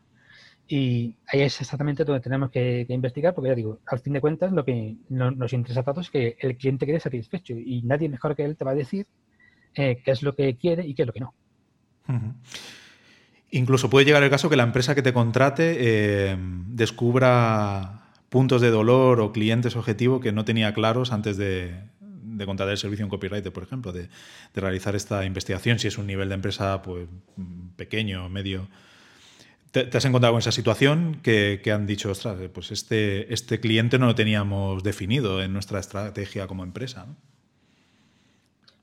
Y 0.69 1.16
ahí 1.28 1.43
es 1.43 1.61
exactamente 1.61 2.05
donde 2.05 2.21
tenemos 2.21 2.50
que, 2.50 2.85
investigar, 2.88 3.35
porque 3.35 3.50
ya 3.50 3.55
digo, 3.55 3.78
al 3.87 4.00
fin 4.00 4.14
de 4.14 4.21
cuentas, 4.21 4.50
lo 4.50 4.64
que 4.64 4.97
nos 5.09 5.52
interesa 5.52 5.81
a 5.81 5.85
todos 5.85 6.07
es 6.07 6.11
que 6.11 6.37
el 6.40 6.57
cliente 6.57 6.87
quede 6.87 6.99
satisfecho 6.99 7.55
y 7.55 7.83
nadie 7.83 8.09
mejor 8.09 8.35
que 8.35 8.45
él 8.45 8.57
te 8.57 8.64
va 8.64 8.73
a 8.73 8.75
decir 8.75 9.07
eh, 9.76 10.00
qué 10.04 10.11
es 10.11 10.23
lo 10.23 10.35
que 10.35 10.56
quiere 10.56 10.87
y 10.87 10.95
qué 10.95 11.02
es 11.02 11.06
lo 11.06 11.12
que 11.12 11.21
no. 11.21 11.35
Incluso 13.50 13.90
puede 13.90 14.06
llegar 14.06 14.23
el 14.23 14.30
caso 14.30 14.49
que 14.49 14.56
la 14.56 14.62
empresa 14.62 14.95
que 14.95 15.02
te 15.02 15.12
contrate 15.12 15.76
eh, 15.78 16.37
descubra 16.68 18.11
puntos 18.28 18.61
de 18.61 18.71
dolor 18.71 19.21
o 19.21 19.33
clientes 19.33 19.76
objetivo 19.76 20.21
que 20.21 20.33
no 20.33 20.45
tenía 20.45 20.75
claros 20.75 21.12
antes 21.12 21.37
de, 21.37 21.75
contratar 22.45 22.73
el 22.73 22.78
servicio 22.78 23.04
en 23.04 23.11
copyright, 23.11 23.47
por 23.50 23.62
ejemplo, 23.62 23.92
de, 23.92 24.09
realizar 24.54 24.97
esta 24.97 25.25
investigación, 25.25 25.78
si 25.78 25.88
es 25.88 25.99
un 25.99 26.06
nivel 26.06 26.28
de 26.28 26.35
empresa 26.35 26.83
pues, 26.83 27.09
pequeño, 27.76 28.28
medio. 28.28 28.68
¿Te, 29.71 29.88
has 29.97 30.04
encontrado 30.04 30.33
con 30.33 30.40
esa 30.40 30.52
situación 30.52 31.21
que, 31.23 31.61
han 31.73 31.87
dicho, 31.87 32.11
ostras, 32.11 32.38
pues 32.52 32.73
este, 32.73 33.33
este 33.33 33.61
cliente 33.61 33.99
no 33.99 34.06
lo 34.06 34.14
teníamos 34.14 34.83
definido 34.83 35.42
en 35.42 35.52
nuestra 35.52 35.80
estrategia 35.80 36.47
como 36.47 36.64
empresa? 36.64 37.06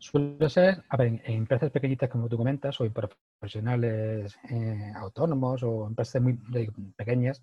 Suele 0.04 0.50
ser, 0.50 0.84
a 0.90 0.98
ver, 0.98 1.08
en, 1.08 1.22
empresas 1.26 1.72
pequeñitas 1.72 2.10
como 2.10 2.28
tú 2.28 2.36
comentas, 2.36 2.78
o 2.82 2.84
en 2.84 2.92
profesionales 2.92 4.38
eh, 4.50 4.92
autónomos 4.98 5.64
o 5.64 5.88
empresas 5.88 6.22
muy 6.22 6.38
pequeñas, 6.98 7.42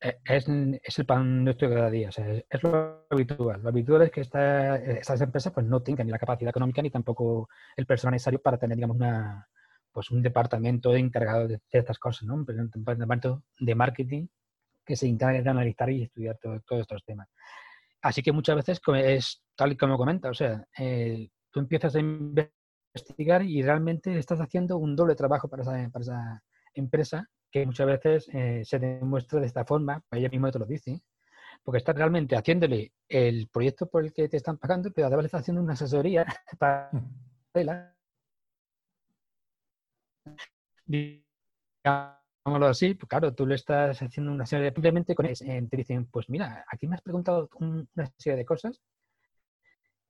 eh, 0.00 0.18
es, 0.24 0.46
es, 0.48 0.98
el 1.00 1.04
pan 1.04 1.42
nuestro 1.42 1.68
de 1.68 1.74
cada 1.74 1.90
día, 1.90 2.10
es, 2.10 2.62
lo 2.62 3.04
habitual. 3.10 3.60
Lo 3.60 3.70
habitual 3.70 4.02
es 4.02 4.12
que 4.12 4.20
estas 4.20 5.20
empresas 5.20 5.52
pues, 5.52 5.66
no 5.66 5.82
tengan 5.82 6.06
ni 6.06 6.12
la 6.12 6.18
capacidad 6.20 6.50
económica 6.50 6.80
ni 6.80 6.90
tampoco 6.90 7.48
el 7.76 7.86
personal 7.86 8.12
necesario 8.12 8.40
para 8.40 8.56
tener, 8.56 8.76
digamos, 8.76 8.96
una, 8.96 9.48
pues, 9.90 10.12
un 10.12 10.22
departamento 10.22 10.94
encargado 10.94 11.48
de 11.48 11.60
estas 11.72 11.98
cosas, 11.98 12.22
¿no? 12.22 12.34
Un 12.34 12.46
departamento 12.72 13.42
de 13.58 13.74
marketing 13.74 14.28
que 14.86 14.94
se 14.94 15.08
encargue 15.08 15.42
de 15.42 15.50
analizar 15.50 15.90
y 15.90 16.04
estudiar 16.04 16.38
todos 16.38 16.82
estos 16.82 17.04
temas. 17.04 17.28
Así 18.00 18.22
que 18.22 18.30
muchas 18.30 18.54
veces 18.54 18.80
es 18.94 19.42
tal 19.56 19.72
y 19.72 19.76
como 19.76 19.96
comenta, 19.96 20.30
o 20.30 20.34
sea, 20.34 20.64
eh, 20.78 21.30
tú 21.54 21.60
empiezas 21.60 21.94
a 21.94 22.00
investigar 22.00 23.44
y 23.44 23.62
realmente 23.62 24.18
estás 24.18 24.40
haciendo 24.40 24.76
un 24.76 24.96
doble 24.96 25.14
trabajo 25.14 25.48
para 25.48 25.62
esa, 25.62 25.88
para 25.90 26.02
esa 26.02 26.42
empresa 26.74 27.30
que 27.52 27.64
muchas 27.64 27.86
veces 27.86 28.28
eh, 28.32 28.62
se 28.64 28.80
demuestra 28.80 29.38
de 29.38 29.46
esta 29.46 29.64
forma, 29.64 30.02
ella 30.10 30.28
misma 30.28 30.50
te 30.50 30.58
lo 30.58 30.66
dice, 30.66 31.00
porque 31.62 31.78
estás 31.78 31.94
realmente 31.94 32.36
haciéndole 32.36 32.92
el 33.08 33.46
proyecto 33.46 33.86
por 33.86 34.04
el 34.04 34.12
que 34.12 34.28
te 34.28 34.36
están 34.36 34.58
pagando, 34.58 34.90
pero 34.90 35.06
además 35.06 35.22
le 35.22 35.26
estás 35.26 35.42
haciendo 35.42 35.62
una 35.62 35.74
asesoría 35.74 36.26
para 36.58 36.90
digámoslo 40.84 42.66
así, 42.66 42.94
pues 42.94 43.08
claro, 43.08 43.32
tú 43.32 43.46
le 43.46 43.54
estás 43.54 44.02
haciendo 44.02 44.32
una 44.32 44.44
serie 44.44 44.64
de 44.64 44.72
simplemente 44.72 45.14
con 45.14 45.26
eso, 45.26 45.44
te 45.44 45.76
dicen, 45.76 46.06
pues 46.06 46.28
mira, 46.28 46.64
aquí 46.68 46.88
me 46.88 46.96
has 46.96 47.02
preguntado 47.02 47.48
una 47.60 47.86
serie 48.18 48.38
de 48.38 48.44
cosas 48.44 48.82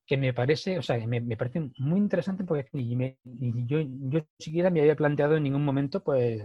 que 0.07 0.17
me 0.17 0.35
parece, 0.35 0.79
o 0.79 0.83
sea, 0.83 0.99
me, 1.07 1.21
me 1.21 1.37
parece 1.37 1.71
muy 1.79 1.99
interesante 1.99 2.45
porque 2.45 2.69
yo, 3.23 3.79
yo 3.81 4.27
siquiera 4.39 4.71
me 4.71 4.81
había 4.81 4.97
planteado 4.97 5.37
en 5.37 5.45
ningún 5.45 5.65
momento, 5.65 6.03
pues, 6.03 6.43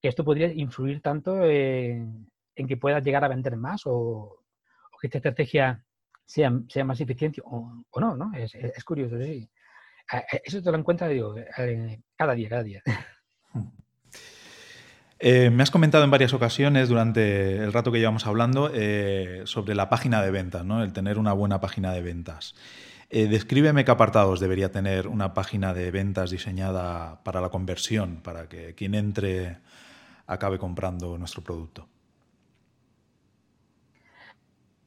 que 0.00 0.08
esto 0.08 0.24
podría 0.24 0.52
influir 0.52 1.02
tanto 1.02 1.44
en, 1.44 2.26
que 2.54 2.76
puedas 2.76 3.04
llegar 3.04 3.24
a 3.24 3.28
vender 3.28 3.56
más 3.56 3.82
o, 3.84 4.44
que 5.00 5.08
esta 5.08 5.18
estrategia 5.18 5.84
sea, 6.24 6.50
sea 6.68 6.84
más 6.84 7.00
eficiente 7.00 7.42
o, 7.44 7.84
no, 8.00 8.16
¿no? 8.16 8.32
Es, 8.34 8.84
curioso, 8.84 9.18
sí. 9.18 9.48
Eso 10.44 10.62
te 10.62 10.70
lo 10.70 10.78
encuentras, 10.78 11.10
digo, 11.10 11.34
cada 12.16 12.34
día, 12.34 12.48
cada 12.48 12.62
día. 12.62 12.82
Eh, 15.18 15.50
me 15.50 15.62
has 15.62 15.70
comentado 15.70 16.04
en 16.04 16.10
varias 16.10 16.34
ocasiones 16.34 16.88
durante 16.88 17.56
el 17.56 17.72
rato 17.72 17.90
que 17.90 17.98
llevamos 17.98 18.26
hablando 18.26 18.70
eh, 18.74 19.42
sobre 19.44 19.74
la 19.74 19.88
página 19.88 20.22
de 20.22 20.30
ventas, 20.30 20.64
¿no? 20.64 20.82
el 20.82 20.92
tener 20.92 21.18
una 21.18 21.32
buena 21.32 21.60
página 21.60 21.92
de 21.92 22.02
ventas. 22.02 22.54
Eh, 23.08 23.26
descríbeme 23.26 23.84
qué 23.84 23.92
apartados 23.92 24.40
debería 24.40 24.70
tener 24.72 25.06
una 25.08 25.32
página 25.32 25.72
de 25.72 25.90
ventas 25.90 26.30
diseñada 26.30 27.22
para 27.22 27.40
la 27.40 27.48
conversión, 27.48 28.20
para 28.22 28.48
que 28.48 28.74
quien 28.74 28.94
entre 28.94 29.58
acabe 30.26 30.58
comprando 30.58 31.16
nuestro 31.18 31.42
producto? 31.42 31.88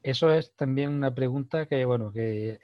Eso 0.03 0.31
es 0.31 0.55
también 0.55 0.91
una 0.91 1.13
pregunta 1.13 1.65
que, 1.65 1.83
bueno, 1.85 2.11
que 2.11 2.59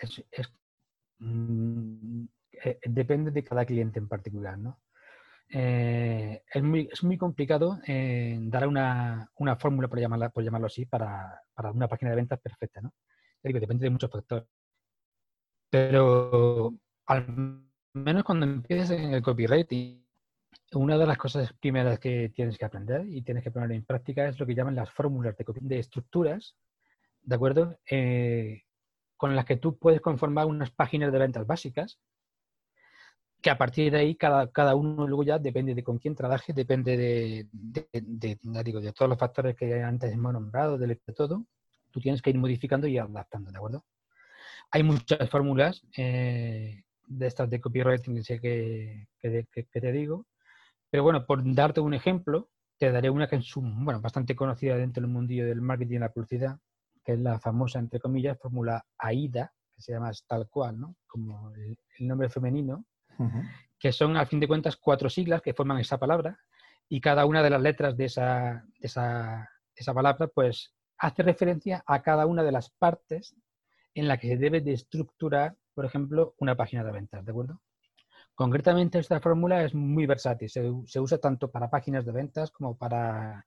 mm, 1.20 2.24
eh, 2.64 2.80
depende 2.86 3.32
de 3.32 3.44
cada 3.44 3.66
cliente 3.66 4.00
en 4.00 4.08
particular, 4.08 4.58
¿no? 4.58 4.80
Eh, 5.50 6.44
es, 6.54 6.64
muy, 6.64 6.90
es 6.92 7.04
muy 7.04 7.18
complicado 7.18 7.80
eh, 7.88 8.38
dar 8.42 8.68
una, 8.68 9.30
una 9.36 9.56
fórmula, 9.56 9.88
por, 9.88 10.00
llamarla, 10.00 10.30
por 10.30 10.44
llamarlo 10.44 10.68
así, 10.68 10.86
para, 10.86 11.42
para, 11.54 11.72
una 11.72 11.88
página 11.88 12.12
de 12.12 12.18
ventas 12.18 12.40
perfecta, 12.40 12.82
¿no? 12.82 12.94
Digo, 13.44 13.60
depende 13.60 13.84
de 13.84 13.92
muchos 13.92 14.12
factores. 14.12 14.48
Pero 15.70 16.74
al 17.06 17.62
menos 17.94 18.24
cuando 18.24 18.46
empieces 18.46 18.92
en 18.92 19.14
el 19.14 19.22
copywriting 19.22 20.06
una 20.74 20.98
de 20.98 21.06
las 21.06 21.18
cosas 21.18 21.54
primeras 21.54 22.00
que 22.00 22.30
tienes 22.30 22.58
que 22.58 22.66
aprender 22.66 23.06
y 23.08 23.22
tienes 23.22 23.44
que 23.44 23.52
poner 23.52 23.72
en 23.72 23.86
práctica 23.86 24.28
es 24.28 24.40
lo 24.40 24.46
que 24.46 24.56
llaman 24.56 24.76
las 24.76 24.92
fórmulas 24.92 25.36
de, 25.38 25.46
de 25.62 25.80
estructuras, 25.80 26.56
¿de 27.22 27.36
acuerdo? 27.36 27.78
Eh, 27.90 28.64
con 29.18 29.36
las 29.36 29.46
que 29.46 29.58
tú 29.58 29.78
puedes 29.78 30.02
conformar 30.02 30.46
unas 30.48 30.72
páginas 30.72 31.12
de 31.12 31.20
ventas 31.20 31.48
básicas, 31.48 32.00
que 33.42 33.50
a 33.50 33.58
partir 33.58 33.92
de 33.92 34.00
ahí 34.00 34.16
cada, 34.16 34.52
cada 34.52 34.76
uno 34.76 35.08
luego 35.08 35.24
ya 35.24 35.38
depende 35.40 35.76
de 35.76 35.84
con 35.84 36.00
quién 36.00 36.16
trabaje, 36.16 36.54
depende 36.54 36.98
de, 36.98 37.48
de, 37.52 38.40
digo, 38.64 38.82
de 38.82 38.92
todos 38.92 39.10
los 39.10 39.20
factores 39.20 39.56
que 39.56 39.84
antes 39.84 40.12
hemos 40.12 40.34
nombrado, 40.34 40.78
de 40.78 40.96
todo, 41.16 41.46
tú 41.92 42.00
tienes 42.00 42.22
que 42.22 42.32
ir 42.32 42.38
modificando 42.38 42.88
y 42.88 42.98
adaptando, 42.98 43.52
¿de 43.52 43.58
acuerdo? 43.58 43.86
Hay 44.72 44.84
muchas 44.84 45.30
fórmulas 45.30 45.86
eh, 45.96 46.84
de 47.08 47.28
estas 47.28 47.50
de 47.50 47.62
copywriting 47.62 48.22
que, 48.24 49.08
que, 49.20 49.46
que, 49.52 49.64
te 49.64 49.92
digo, 49.92 50.26
pero 50.90 51.04
bueno, 51.04 51.26
por 51.26 51.42
darte 51.54 51.82
un 51.82 51.94
ejemplo, 51.94 52.50
te 52.78 52.92
daré 52.92 53.10
una 53.10 53.28
que 53.28 53.38
es 53.38 53.54
bueno, 53.56 54.02
bastante 54.02 54.36
conocida 54.36 54.76
dentro 54.76 55.02
del 55.02 55.12
mundillo 55.12 55.46
del 55.46 55.62
marketing 55.62 55.96
y 55.96 56.00
la 56.00 56.12
publicidad, 56.12 56.60
que 57.04 57.14
es 57.14 57.20
la 57.20 57.40
famosa, 57.40 57.80
entre 57.80 58.00
comillas, 58.00 58.40
fórmula 58.40 58.86
AIDA, 58.98 59.54
que 59.76 59.82
se 59.82 59.92
llama 59.92 60.12
tal 60.28 60.48
cual, 60.50 60.80
¿no? 60.80 60.96
Como 61.08 61.52
el, 61.52 61.78
nombre 62.00 62.30
femenino, 62.30 62.86
que 63.80 63.92
son, 63.92 64.18
al 64.18 64.28
fin 64.28 64.40
de 64.40 64.48
cuentas, 64.48 64.78
cuatro 64.78 65.10
siglas 65.10 65.42
que 65.42 65.54
forman 65.54 65.80
esa 65.80 65.98
palabra 65.98 66.40
y 66.88 67.02
cada 67.02 67.26
una 67.26 67.44
de 67.44 67.50
las 67.50 67.62
letras 67.62 67.98
de 67.98 68.06
esa, 68.06 68.64
de 68.80 68.88
esa, 68.88 69.50
esa 69.76 69.94
palabra, 69.94 70.28
pues, 70.28 70.74
hace 70.98 71.24
referencia 71.24 71.84
a 71.86 72.02
cada 72.02 72.26
una 72.26 72.44
de 72.44 72.52
las 72.52 72.70
partes 72.70 73.36
en 73.94 74.08
la 74.08 74.18
que 74.18 74.28
se 74.28 74.38
debe 74.38 74.62
de 74.62 74.74
estructurar, 74.74 75.56
por 75.74 75.86
ejemplo, 75.86 76.36
una 76.40 76.56
página 76.56 76.84
de 76.84 76.92
ventas, 76.92 77.26
¿de 77.26 77.32
acuerdo? 77.32 77.62
Concretamente, 78.36 79.00
esta 79.00 79.22
fórmula 79.22 79.64
es 79.64 79.74
muy 79.74 80.06
versátil. 80.06 80.50
Se, 80.50 81.00
usa 81.00 81.18
tanto 81.18 81.50
para 81.50 81.70
páginas 81.70 82.06
de 82.06 82.12
ventas 82.12 82.52
como 82.52 82.78
para, 82.78 83.46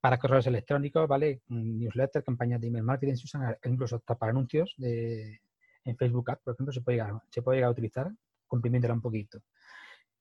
para 0.00 0.18
correos 0.18 0.46
electrónicos, 0.48 1.06
¿vale? 1.06 1.42
Newsletter, 1.48 2.24
campañas 2.24 2.60
de 2.60 2.66
email 2.66 2.84
marketing, 2.84 3.14
se 3.14 3.24
usan 3.24 3.56
incluso 3.64 3.96
hasta 3.96 4.16
para 4.16 4.30
anuncios 4.30 4.74
de, 4.76 5.40
en 5.84 5.96
Facebook 5.96 6.30
Ads, 6.30 6.42
por 6.42 6.54
ejemplo, 6.54 6.72
se 6.72 6.80
puede, 6.80 6.98
llegar, 6.98 7.22
se 7.30 7.42
puede 7.42 7.58
llegar 7.58 7.68
a 7.68 7.72
utilizar, 7.72 8.12
comprimiéndola 8.54 8.94
un 8.94 9.00
poquito. 9.00 9.40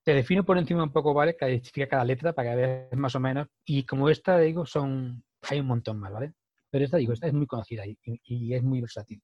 Te 0.03 0.13
defino 0.13 0.43
por 0.43 0.57
encima 0.57 0.83
un 0.83 0.91
poco, 0.91 1.13
¿vale? 1.13 1.35
Identifica 1.39 1.87
cada 1.87 2.05
letra 2.05 2.33
para 2.33 2.49
que 2.49 2.55
veas 2.55 2.97
más 2.97 3.15
o 3.15 3.19
menos. 3.19 3.47
Y 3.65 3.83
como 3.85 4.09
esta, 4.09 4.37
digo, 4.39 4.65
son, 4.65 5.23
hay 5.49 5.59
un 5.59 5.67
montón 5.67 5.99
más, 5.99 6.11
¿vale? 6.11 6.33
Pero 6.69 6.85
esta, 6.85 6.97
digo, 6.97 7.13
esta 7.13 7.27
es 7.27 7.33
muy 7.33 7.47
conocida 7.47 7.83
y, 7.85 8.53
es 8.53 8.63
muy 8.63 8.81
versátil. 8.81 9.21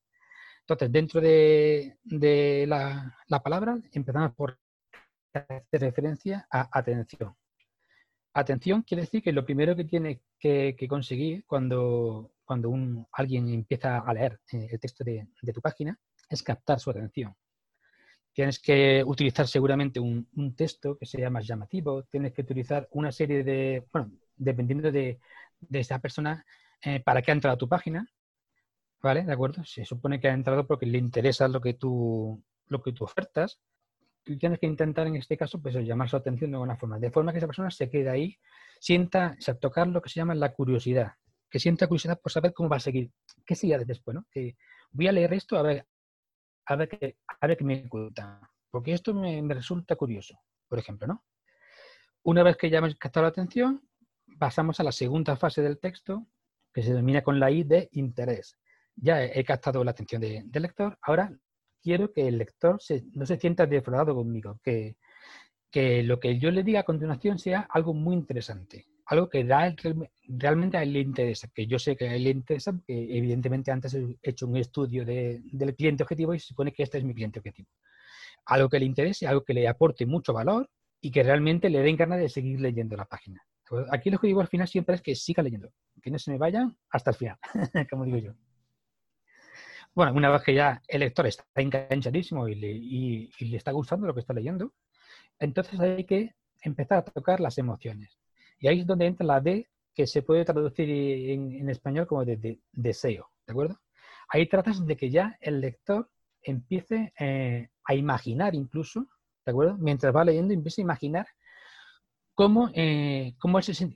Entonces, 0.61 0.91
dentro 0.91 1.19
de, 1.19 1.97
de 2.03 2.65
la, 2.67 3.17
la, 3.27 3.39
palabra, 3.41 3.77
empezamos 3.91 4.35
por 4.35 4.57
hace 5.33 5.77
referencia 5.77 6.47
a 6.51 6.69
atención. 6.71 7.35
Atención 8.33 8.83
quiere 8.83 9.01
decir 9.01 9.23
que 9.23 9.33
lo 9.33 9.45
primero 9.45 9.75
que 9.75 9.85
tiene 9.85 10.21
que, 10.39 10.75
conseguir 10.87 11.45
cuando, 11.45 12.31
cuando 12.45 12.69
un, 12.69 13.07
alguien 13.11 13.49
empieza 13.49 13.99
a 13.99 14.13
leer 14.13 14.39
eh, 14.53 14.67
el 14.71 14.79
texto 14.79 15.03
de, 15.03 15.27
tu 15.53 15.61
página 15.61 15.99
es 16.29 16.43
captar 16.43 16.79
su 16.79 16.91
atención. 16.91 17.35
Tienes 18.39 18.57
que 18.57 19.03
utilizar 19.05 19.49
seguramente 19.49 19.99
un, 19.99 20.55
texto 20.55 20.97
que 20.97 21.05
sea 21.05 21.29
más 21.29 21.45
llamativo, 21.45 22.03
tienes 22.03 22.31
que 22.31 22.41
utilizar 22.41 22.87
una 22.91 23.11
serie 23.11 23.43
de, 23.43 23.85
bueno, 23.91 24.13
dependiendo 24.37 24.93
de, 24.93 25.19
de 25.59 25.79
esa 25.81 25.99
persona, 25.99 26.45
eh, 26.81 27.01
para 27.01 27.21
qué 27.21 27.31
ha 27.31 27.33
entrado 27.33 27.55
a 27.55 27.57
tu 27.57 27.67
página, 27.67 28.09
¿vale? 29.01 29.25
¿De 29.25 29.33
acuerdo? 29.33 29.65
Se 29.65 29.83
supone 29.83 30.21
que 30.21 30.29
ha 30.29 30.33
entrado 30.33 30.65
porque 30.65 30.85
le 30.85 30.97
interesa 30.97 31.49
lo 31.49 31.59
que 31.59 31.73
tú, 31.73 32.41
lo 32.67 32.81
que 32.81 32.93
tú 32.93 33.03
ofertas 33.03 33.59
tú 34.23 34.37
tienes 34.37 34.57
que 34.57 34.67
intentar 34.67 35.05
en 35.07 35.17
este 35.17 35.35
caso 35.35 35.61
pues 35.61 35.75
llamar 35.75 36.07
su 36.07 36.15
atención 36.15 36.51
de 36.51 36.55
alguna 36.55 36.77
forma, 36.77 36.97
de 36.97 37.11
forma 37.11 37.33
que 37.33 37.39
esa 37.39 37.47
persona 37.47 37.69
se 37.69 37.89
quede 37.89 38.09
ahí, 38.09 38.37
sienta, 38.79 39.35
o 39.37 39.41
sea, 39.41 39.55
tocar 39.55 39.89
lo 39.89 40.01
que 40.01 40.07
se 40.07 40.21
llama 40.21 40.33
la 40.33 40.53
curiosidad, 40.53 41.15
que 41.49 41.59
sienta 41.59 41.87
curiosidad 41.87 42.21
por 42.21 42.31
saber 42.31 42.53
cómo 42.53 42.69
va 42.69 42.77
a 42.77 42.79
seguir, 42.79 43.11
qué 43.45 43.57
sigue 43.57 43.77
después, 43.79 44.15
¿no? 44.15 44.25
Que 44.31 44.55
voy 44.91 45.09
a 45.09 45.11
leer 45.11 45.33
esto 45.33 45.57
a 45.57 45.61
ver, 45.61 45.85
a 46.69 46.75
ver 46.75 46.87
qué, 46.87 47.17
a 47.41 47.47
ver 47.47 47.57
qué 47.57 47.63
me 47.63 47.89
cuenta, 47.89 48.39
porque 48.69 48.93
esto 48.93 49.13
me, 49.13 49.41
resulta 49.53 49.95
curioso, 49.95 50.39
por 50.67 50.77
ejemplo, 50.77 51.07
¿no? 51.07 51.25
Una 52.23 52.43
vez 52.43 52.57
que 52.57 52.69
ya 52.69 52.77
hemos 52.77 52.95
captado 52.95 53.23
la 53.23 53.29
atención, 53.29 53.81
pasamos 54.37 54.79
a 54.79 54.83
la 54.83 54.91
segunda 54.91 55.35
fase 55.35 55.63
del 55.63 55.79
texto, 55.79 56.27
que 56.71 56.83
se 56.83 56.89
denomina 56.91 57.23
con 57.23 57.39
la 57.39 57.49
I 57.49 57.63
de 57.63 57.89
interés. 57.93 58.57
Ya 58.95 59.23
he, 59.23 59.43
captado 59.43 59.83
la 59.83 59.91
atención 59.91 60.21
del 60.21 60.61
lector, 60.61 60.97
ahora 61.01 61.31
quiero 61.81 62.11
que 62.11 62.27
el 62.27 62.37
lector 62.37 62.79
no 63.13 63.25
se 63.25 63.37
sienta 63.37 63.65
defraudado 63.65 64.13
conmigo, 64.13 64.59
que, 64.61 64.97
que 65.71 66.03
lo 66.03 66.19
que 66.19 66.37
yo 66.37 66.51
le 66.51 66.63
diga 66.63 66.81
a 66.81 66.83
continuación 66.83 67.39
sea 67.39 67.61
algo 67.61 67.93
muy 67.95 68.15
interesante, 68.15 68.85
algo 69.09 69.27
que 69.27 69.43
realmente 70.27 70.77
a 70.77 70.83
él 70.83 70.93
le 70.93 70.99
interesa, 70.99 71.49
que 71.53 71.65
yo 71.65 71.79
sé 71.79 71.95
que 71.95 72.07
a 72.07 72.15
él 72.15 72.25
le 72.25 72.29
interesa, 72.29 72.73
porque 72.73 73.17
evidentemente 73.17 73.71
antes 73.71 73.95
he 73.95 74.17
hecho 74.21 74.45
un 74.45 74.55
estudio 74.57 75.03
de, 75.03 75.41
del 75.51 75.75
cliente 75.75 76.03
objetivo 76.03 76.35
y 76.35 76.39
se 76.39 76.47
supone 76.47 76.71
que 76.71 76.83
este 76.83 76.99
es 76.99 77.03
mi 77.03 77.15
cliente 77.15 77.39
objetivo. 77.39 77.67
Algo 78.45 78.69
que 78.69 78.77
le 78.77 78.85
interese, 78.85 79.25
algo 79.25 79.43
que 79.43 79.55
le 79.55 79.67
aporte 79.67 80.05
mucho 80.05 80.31
valor 80.31 80.69
y 81.01 81.09
que 81.09 81.23
realmente 81.23 81.71
le 81.71 81.79
den 81.79 81.95
ganas 81.95 82.19
de 82.19 82.29
seguir 82.29 82.59
leyendo 82.59 82.95
la 82.95 83.05
página. 83.05 83.43
Aquí 83.91 84.11
lo 84.11 84.19
que 84.19 84.27
digo 84.27 84.41
al 84.41 84.47
final 84.47 84.67
siempre 84.67 84.93
es 84.93 85.01
que 85.01 85.15
siga 85.15 85.41
leyendo, 85.41 85.71
que 86.03 86.11
no 86.11 86.19
se 86.19 86.31
me 86.31 86.37
vaya 86.37 86.71
hasta 86.91 87.09
el 87.09 87.17
final, 87.17 87.37
como 87.89 88.05
digo 88.05 88.17
yo. 88.19 88.33
Bueno, 89.95 90.13
una 90.13 90.29
vez 90.29 90.43
que 90.43 90.53
ya 90.53 90.83
el 90.87 90.99
lector 90.99 91.25
está 91.25 91.45
enganchadísimo 91.55 92.47
y 92.47 92.55
le, 92.55 93.57
está 93.57 93.71
gustando 93.71 94.05
lo 94.05 94.13
que 94.13 94.19
está 94.19 94.33
leyendo, 94.33 94.71
entonces 95.39 95.79
hay 95.79 96.03
que 96.03 96.35
empezar 96.61 96.99
a 96.99 97.05
tocar 97.05 97.39
las 97.39 97.57
emociones. 97.57 98.19
Y 98.59 98.67
ahí 98.67 98.81
es 98.81 98.87
donde 98.87 99.05
entra 99.05 99.25
la 99.25 99.41
D, 99.41 99.67
que 99.93 100.07
se 100.07 100.21
puede 100.21 100.45
traducir 100.45 100.89
en, 100.89 101.69
español 101.69 102.07
como 102.07 102.25
de, 102.25 102.59
deseo, 102.71 103.29
¿de 103.45 103.51
acuerdo? 103.51 103.79
Ahí 104.29 104.47
tratas 104.47 104.85
de 104.85 104.95
que 104.95 105.09
ya 105.09 105.37
el 105.41 105.59
lector 105.59 106.09
empiece 106.41 107.13
eh, 107.19 107.69
a 107.83 107.95
imaginar 107.95 108.55
incluso, 108.55 109.07
¿de 109.45 109.51
acuerdo? 109.51 109.77
Mientras 109.77 110.15
va 110.15 110.23
leyendo, 110.23 110.53
empiece 110.53 110.81
a 110.81 110.83
imaginar 110.83 111.27
cómo, 112.39 112.69
eh, 112.73 113.33
él, 113.43 113.63
se, 113.63 113.93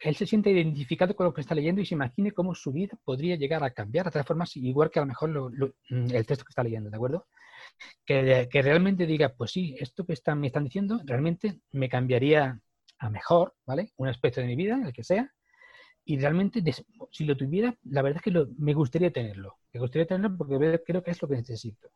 él, 0.00 0.16
se, 0.16 0.26
siente 0.26 0.50
identificado 0.50 1.14
con 1.14 1.26
lo 1.26 1.32
que 1.32 1.42
está 1.42 1.54
leyendo 1.54 1.80
y 1.80 1.86
se 1.86 1.94
imagine 1.94 2.32
cómo 2.32 2.52
su 2.52 2.72
vida 2.72 2.98
podría 3.04 3.36
llegar 3.36 3.62
a 3.62 3.70
cambiar 3.70 4.08
a 4.08 4.10
tal 4.10 4.24
forma, 4.24 4.44
igual 4.56 4.90
que 4.90 4.98
a 4.98 5.02
lo 5.02 5.06
mejor 5.06 5.30
mm, 5.30 6.10
el 6.10 6.26
texto 6.26 6.44
que 6.44 6.50
está 6.50 6.64
leyendo, 6.64 6.90
¿de 6.90 6.96
acuerdo? 6.96 7.28
Que, 8.04 8.48
realmente 8.52 9.06
diga, 9.06 9.28
pues 9.28 9.52
sí, 9.52 9.76
esto 9.78 10.04
que 10.04 10.14
me 10.34 10.48
están 10.48 10.64
diciendo 10.64 11.00
realmente 11.04 11.60
me 11.70 11.88
cambiaría 11.88 12.60
a 12.98 13.10
mejor, 13.10 13.54
¿vale? 13.66 13.92
Un 13.96 14.08
aspecto 14.08 14.40
de 14.40 14.46
mi 14.46 14.56
vida, 14.56 14.80
el 14.84 14.92
que 14.92 15.04
sea, 15.04 15.32
y 16.04 16.18
realmente 16.18 16.62
si 17.10 17.24
lo 17.24 17.36
tuviera, 17.36 17.76
la 17.84 18.02
verdad 18.02 18.22
es 18.24 18.32
que 18.32 18.46
me 18.58 18.74
gustaría 18.74 19.12
tenerlo, 19.12 19.58
me 19.72 19.80
gustaría 19.80 20.06
tenerlo 20.06 20.36
porque 20.36 20.82
creo 20.84 21.02
que 21.02 21.10
es 21.10 21.22
lo 21.22 21.28
que 21.28 21.36
necesito. 21.36 21.88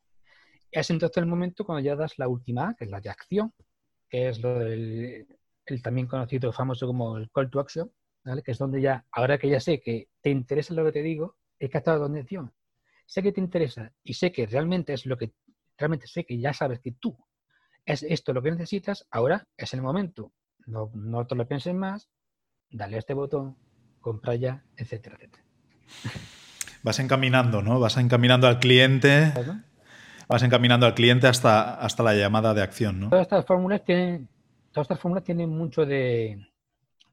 Es 0.71 0.91
entonces 0.91 1.19
el 1.19 1.27
momento 1.27 1.65
cuando 1.65 1.85
ya 1.85 1.97
das 1.97 2.19
la 2.19 2.29
última, 2.29 2.75
que 2.75 2.85
es 2.85 2.91
la 2.91 3.01
de 3.01 3.11
acción, 3.11 3.53
que 4.09 4.29
es 4.29 4.41
lo 4.41 4.59
del 4.59 5.27
el 5.67 5.83
también 5.83 6.07
conocido, 6.07 6.51
famoso 6.53 6.87
como 6.87 7.19
el 7.19 7.31
call 7.31 7.51
to 7.51 7.61
action, 7.61 7.93
¿vale? 8.25 8.43
que 8.43 8.53
es 8.53 8.59
donde 8.59 8.81
ya, 8.81 9.05
ahora 9.13 9.39
que 9.39 9.51
ya 9.51 9.61
sé 9.61 9.81
que 9.81 10.09
te 10.23 10.31
interesa 10.31 10.73
lo 10.73 10.85
que 10.87 10.93
te 10.93 11.03
digo, 11.03 11.37
he 11.59 11.69
captado 11.69 12.01
la 12.01 12.07
atención. 12.07 12.53
Sé 13.05 13.23
que 13.23 13.33
te 13.33 13.41
interesa 13.41 13.93
y 14.03 14.15
sé 14.15 14.33
que 14.33 14.47
realmente 14.47 14.95
es 14.95 15.05
lo 15.05 15.19
que, 15.19 15.33
realmente 15.77 16.07
sé 16.07 16.25
que 16.25 16.39
ya 16.39 16.55
sabes 16.55 16.81
que 16.81 16.93
tú 16.93 17.19
es 17.85 18.03
esto 18.03 18.35
lo 18.35 18.43
que 18.43 18.51
necesitas, 18.51 19.07
ahora 19.11 19.49
es 19.57 19.73
el 19.73 19.81
momento. 19.81 20.33
No, 20.69 20.91
no 20.95 21.27
te 21.27 21.35
lo 21.35 21.47
pienses 21.47 21.75
más, 21.75 22.09
dale 22.71 22.97
a 22.97 22.99
este 22.99 23.15
botón, 23.15 23.57
compra 24.01 24.35
ya, 24.35 24.65
etcétera, 24.77 25.17
etcétera. 25.17 25.45
Vas 26.83 26.99
encaminando, 26.99 27.63
¿no? 27.63 27.81
Vas 27.81 27.97
encaminando 27.97 28.47
al 28.47 28.59
cliente. 28.61 29.33
Vas 30.29 30.43
encaminando 30.43 30.87
al 30.87 30.95
cliente 30.95 31.27
hasta, 31.27 31.75
hasta 31.75 32.03
la 32.03 32.15
llamada 32.15 32.53
de 32.55 32.63
acción, 32.63 33.01
¿no? 33.01 33.09
Todas 33.09 33.23
estas 33.23 33.47
fórmulas 33.47 33.83
tienen 33.85 34.29
todas 34.73 34.85
estas 34.85 35.01
fórmulas 35.01 35.25
tienen 35.25 35.51
mucho 35.51 35.87
de, 35.87 36.47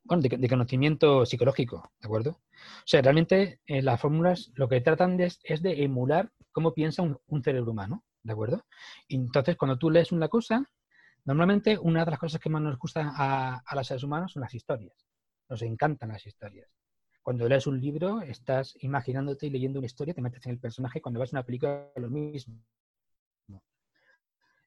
bueno, 0.03 0.21
de, 0.21 0.49
conocimiento 0.49 1.25
psicológico, 1.25 1.91
¿de 1.99 2.05
acuerdo? 2.05 2.31
O 2.31 2.85
sea, 2.85 3.01
realmente 3.01 3.59
eh, 3.65 3.81
las 3.81 3.99
fórmulas 3.99 4.51
lo 4.55 4.69
que 4.69 4.81
tratan 4.81 5.17
de, 5.17 5.31
es 5.43 5.61
de 5.61 5.83
emular 5.83 6.31
cómo 6.51 6.73
piensa 6.73 7.01
un, 7.01 7.43
cerebro 7.43 7.71
humano, 7.71 8.03
¿de 8.23 8.33
acuerdo? 8.33 8.65
entonces, 9.09 9.55
cuando 9.55 9.77
tú 9.77 9.89
lees 9.89 10.11
una 10.11 10.27
cosa, 10.27 10.69
normalmente 11.25 11.77
una 11.77 12.05
de 12.05 12.11
las 12.11 12.19
cosas 12.19 12.39
que 12.39 12.49
más 12.49 12.61
nos 12.61 12.77
gusta 12.77 13.11
a, 13.15 13.57
a 13.57 13.75
los 13.75 13.87
seres 13.87 14.03
humanos 14.03 14.31
son 14.31 14.41
las 14.41 14.53
historias. 14.53 15.05
Nos 15.49 15.61
encantan 15.61 16.09
las 16.09 16.25
historias. 16.25 16.69
Cuando 17.21 17.47
lees 17.49 17.65
un 17.65 17.81
libro, 17.81 18.21
estás 18.21 18.75
imaginándote 18.81 19.47
y 19.47 19.49
leyendo 19.49 19.79
una 19.79 19.87
historia, 19.87 20.13
te 20.13 20.21
metes 20.21 20.45
en 20.45 20.51
el 20.51 20.59
personaje. 20.59 21.01
Cuando 21.01 21.19
ves 21.19 21.31
una 21.31 21.43
película, 21.43 21.89
lo 21.95 22.09
mismo. 22.09 22.63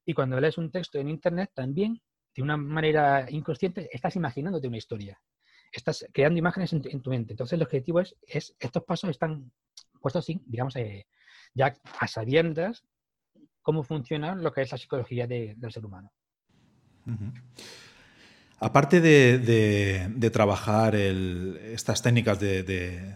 Y 0.04 0.14
cuando 0.14 0.40
lees 0.40 0.56
un 0.56 0.70
texto 0.70 0.98
en 0.98 1.08
Internet, 1.08 1.50
también 1.54 2.00
de 2.34 2.42
una 2.42 2.56
manera 2.56 3.26
inconsciente, 3.30 3.88
estás 3.92 4.16
imaginándote 4.16 4.66
una 4.66 4.78
historia. 4.78 5.20
Estás 5.70 6.06
creando 6.12 6.38
imágenes 6.38 6.72
en, 6.72 7.02
tu 7.02 7.10
mente. 7.10 7.34
Entonces, 7.34 7.52
el 7.52 7.62
objetivo 7.62 8.00
es, 8.00 8.16
es, 8.26 8.56
estos 8.58 8.84
pasos 8.84 9.10
están 9.10 9.52
puestos 10.00 10.24
así, 10.24 10.40
digamos, 10.46 10.74
eh, 10.76 11.06
ya 11.54 11.76
a 12.00 12.06
sabiendas 12.08 12.84
cómo 13.60 13.82
funciona 13.82 14.34
lo 14.34 14.50
que 14.50 14.62
es 14.62 14.72
la 14.72 14.78
psicología 14.78 15.26
del 15.26 15.72
ser 15.72 15.84
humano. 15.84 16.10
Aparte 18.60 19.00
de, 19.00 20.30
trabajar 20.32 20.94
estas 20.94 22.02
técnicas 22.02 22.40
de, 22.40 23.14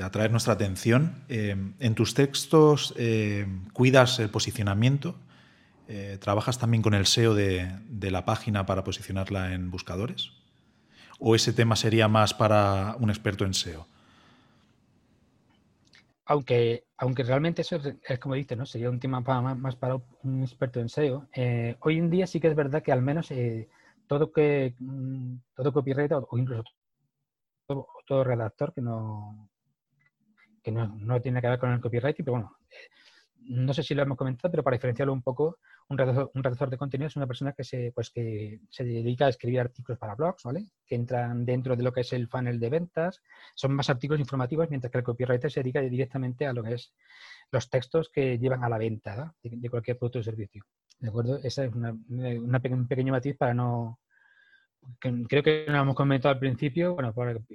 atraer 0.00 0.30
nuestra 0.30 0.54
atención, 0.54 1.24
eh, 1.28 1.56
en 1.78 1.94
tus 1.94 2.14
textos 2.14 2.94
eh, 2.96 3.46
cuidas 3.72 4.18
el 4.18 4.30
posicionamiento 4.30 5.16
eh, 5.86 6.16
¿trabajas 6.20 6.58
también 6.58 6.82
con 6.82 6.94
el 6.94 7.06
SEO 7.06 7.34
de, 7.34 8.10
la 8.10 8.24
página 8.24 8.64
para 8.66 8.84
posicionarla 8.84 9.52
en 9.52 9.70
buscadores? 9.70 10.32
¿O 11.18 11.34
ese 11.34 11.52
tema 11.52 11.76
sería 11.76 12.08
más 12.08 12.32
para 12.34 12.96
un 12.98 13.10
experto 13.10 13.44
en 13.44 13.54
SEO? 13.54 13.86
Aunque, 16.26 16.84
aunque 16.96 17.22
realmente 17.22 17.62
eso 17.62 17.76
es, 17.76 18.18
como 18.18 18.34
dices, 18.34 18.56
¿no? 18.56 18.64
Sería 18.64 18.90
un 18.90 18.98
tema 18.98 19.20
más, 19.20 19.76
para 19.76 19.96
un 20.22 20.42
experto 20.42 20.80
en 20.80 20.88
SEO. 20.88 21.28
Eh, 21.34 21.76
hoy 21.80 21.98
en 21.98 22.10
día 22.10 22.26
sí 22.26 22.40
que 22.40 22.48
es 22.48 22.56
verdad 22.56 22.82
que 22.82 22.92
al 22.92 23.02
menos 23.02 23.30
eh, 23.30 23.68
todo 24.06 24.32
que 24.32 24.74
mm, 24.78 25.36
todo 25.54 25.72
copyright 25.72 26.12
o 26.12 26.28
incluso 26.38 26.64
todo, 27.66 28.24
redactor 28.24 28.72
que 28.74 28.80
no 28.80 29.48
que 30.62 30.72
no, 30.72 30.86
no, 30.96 31.20
tiene 31.20 31.42
que 31.42 31.48
ver 31.48 31.58
con 31.58 31.72
el 31.72 31.80
copyright, 31.80 32.16
pero 32.16 32.32
bueno, 32.32 32.56
no 33.40 33.74
sé 33.74 33.82
si 33.82 33.94
lo 33.94 34.02
hemos 34.02 34.16
comentado, 34.16 34.50
pero 34.50 34.62
para 34.62 34.76
diferenciarlo 34.76 35.12
un 35.12 35.22
poco, 35.22 35.58
un 35.88 35.98
redactor, 35.98 36.70
de 36.70 36.78
contenido 36.78 37.08
es 37.08 37.16
una 37.16 37.26
persona 37.26 37.52
que 37.52 37.64
se, 37.64 37.92
pues, 37.94 38.10
que 38.10 38.60
se 38.70 38.84
dedica 38.84 39.26
a 39.26 39.28
escribir 39.28 39.60
artículos 39.60 39.98
para 39.98 40.14
blogs, 40.14 40.42
¿vale? 40.44 40.66
Que 40.86 40.94
entran 40.94 41.44
dentro 41.44 41.76
de 41.76 41.82
lo 41.82 41.92
que 41.92 42.00
es 42.00 42.12
el 42.12 42.28
funnel 42.28 42.58
de 42.58 42.70
ventas. 42.70 43.22
Son 43.54 43.74
más 43.74 43.90
artículos 43.90 44.20
informativos, 44.20 44.70
mientras 44.70 44.90
que 44.90 44.98
el 44.98 45.04
copywriter 45.04 45.50
se 45.50 45.60
dedica 45.60 45.80
directamente 45.80 46.46
a 46.46 46.52
lo 46.52 46.62
que 46.62 46.74
es 46.74 46.94
los 47.50 47.68
textos 47.68 48.08
que 48.08 48.38
llevan 48.38 48.64
a 48.64 48.68
la 48.68 48.78
venta 48.78 49.34
de, 49.42 49.70
cualquier 49.70 49.98
producto 49.98 50.20
o 50.20 50.22
servicio. 50.22 50.64
¿De 50.98 51.08
acuerdo? 51.08 51.38
Ese 51.42 51.66
es 51.66 51.72
un 51.74 52.86
pequeño 52.88 53.12
matiz 53.12 53.36
para 53.36 53.52
no... 53.52 54.00
creo 55.00 55.42
que 55.42 55.66
lo 55.68 55.78
hemos 55.78 55.94
comentado 55.94 56.32
al 56.32 56.40
principio, 56.40 56.94
bueno, 56.94 57.12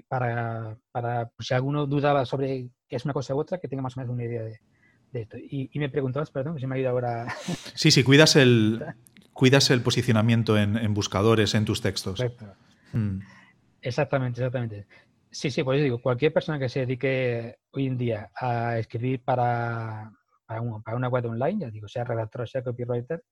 para, 0.07 0.77
para, 0.91 1.31
si 1.39 1.53
alguno 1.55 1.87
dudaba 1.87 2.25
sobre 2.25 2.69
qué 2.87 2.95
es 2.95 3.05
una 3.05 3.13
cosa 3.13 3.33
u 3.33 3.39
otra, 3.39 3.57
que 3.57 3.67
tenga 3.67 3.81
más 3.81 3.97
o 3.97 4.01
menos 4.01 4.13
una 4.13 4.23
idea 4.23 4.43
de, 4.43 4.59
y, 5.11 5.79
me 5.79 5.89
preguntabas, 5.89 6.31
perdón, 6.31 6.55
que 6.55 6.61
se 6.61 6.67
me 6.67 6.75
ha 6.75 6.79
ido 6.79 6.89
ahora. 6.89 7.27
Sí, 7.73 7.91
sí, 7.91 8.03
cuidas 8.03 8.35
el, 8.35 8.83
cuidas 9.33 9.69
el 9.71 9.81
posicionamiento 9.81 10.57
en, 10.57 10.93
buscadores, 10.93 11.55
en 11.55 11.65
tus 11.65 11.81
textos. 11.81 12.23
Mm. 12.93 13.19
Exactamente, 13.81 14.41
exactamente. 14.41 14.87
Sí, 15.31 15.51
sí, 15.51 15.63
pues 15.63 15.81
digo, 15.81 16.01
cualquier 16.01 16.33
persona 16.33 16.57
que 16.57 16.69
se 16.69 16.81
dedique 16.81 17.57
hoy 17.71 17.87
en 17.87 17.97
día 17.97 18.31
a 18.35 18.79
escribir 18.79 19.21
para, 19.23 20.11
para, 20.47 20.61
una 20.95 21.07
web 21.07 21.25
online, 21.27 21.61
ya 21.61 21.69
digo, 21.69 21.87
sea 21.87 22.03
redactor, 22.03 22.49
sea 22.49 22.63
copywriter, 22.63 23.23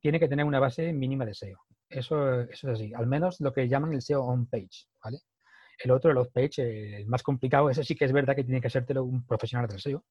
tiene 0.00 0.20
que 0.20 0.28
tener 0.28 0.44
una 0.44 0.60
base 0.60 0.92
mínima 0.92 1.24
de 1.24 1.34
SEO. 1.34 1.58
Eso, 1.88 2.42
eso 2.42 2.70
es 2.70 2.80
así, 2.80 2.94
al 2.94 3.06
menos 3.06 3.40
lo 3.40 3.52
que 3.52 3.68
llaman 3.68 3.92
el 3.92 4.02
SEO 4.02 4.22
on-page, 4.24 4.86
¿vale? 5.02 5.18
El 5.82 5.90
otro, 5.90 6.10
el 6.12 6.18
off-page, 6.18 6.98
el 6.98 7.06
más 7.06 7.22
complicado, 7.22 7.68
ese 7.70 7.84
sí 7.84 7.94
que 7.94 8.04
es 8.04 8.12
verdad 8.12 8.36
que 8.36 8.44
tiene 8.44 8.60
que 8.60 8.70
sértelo 8.70 9.04
un 9.04 9.26
profesional 9.26 9.68
del 9.68 9.80
SEO, 9.80 10.04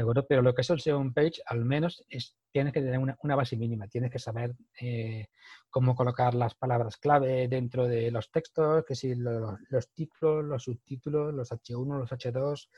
¿De 0.00 0.02
acuerdo? 0.02 0.24
Pero 0.26 0.40
lo 0.40 0.54
que 0.54 0.62
es 0.62 0.70
el 0.70 0.80
SEO 0.80 1.12
page, 1.14 1.42
al 1.44 1.62
menos 1.66 2.02
es, 2.08 2.34
tienes 2.50 2.72
que 2.72 2.80
tener 2.80 2.98
una, 2.98 3.36
base 3.36 3.58
mínima, 3.58 3.86
tienes 3.86 4.10
que 4.10 4.18
saber 4.18 4.54
eh, 4.80 5.26
cómo 5.68 5.94
colocar 5.94 6.32
las 6.32 6.54
palabras 6.54 6.96
clave 6.96 7.48
dentro 7.48 7.86
de 7.86 8.10
los 8.10 8.30
textos, 8.30 8.86
que 8.88 8.94
si 8.94 9.14
los, 9.14 9.58
títulos, 9.94 10.42
los 10.42 10.62
subtítulos, 10.62 11.34
los 11.34 11.52
H1, 11.52 11.98
los 11.98 12.10
H2, 12.10 12.68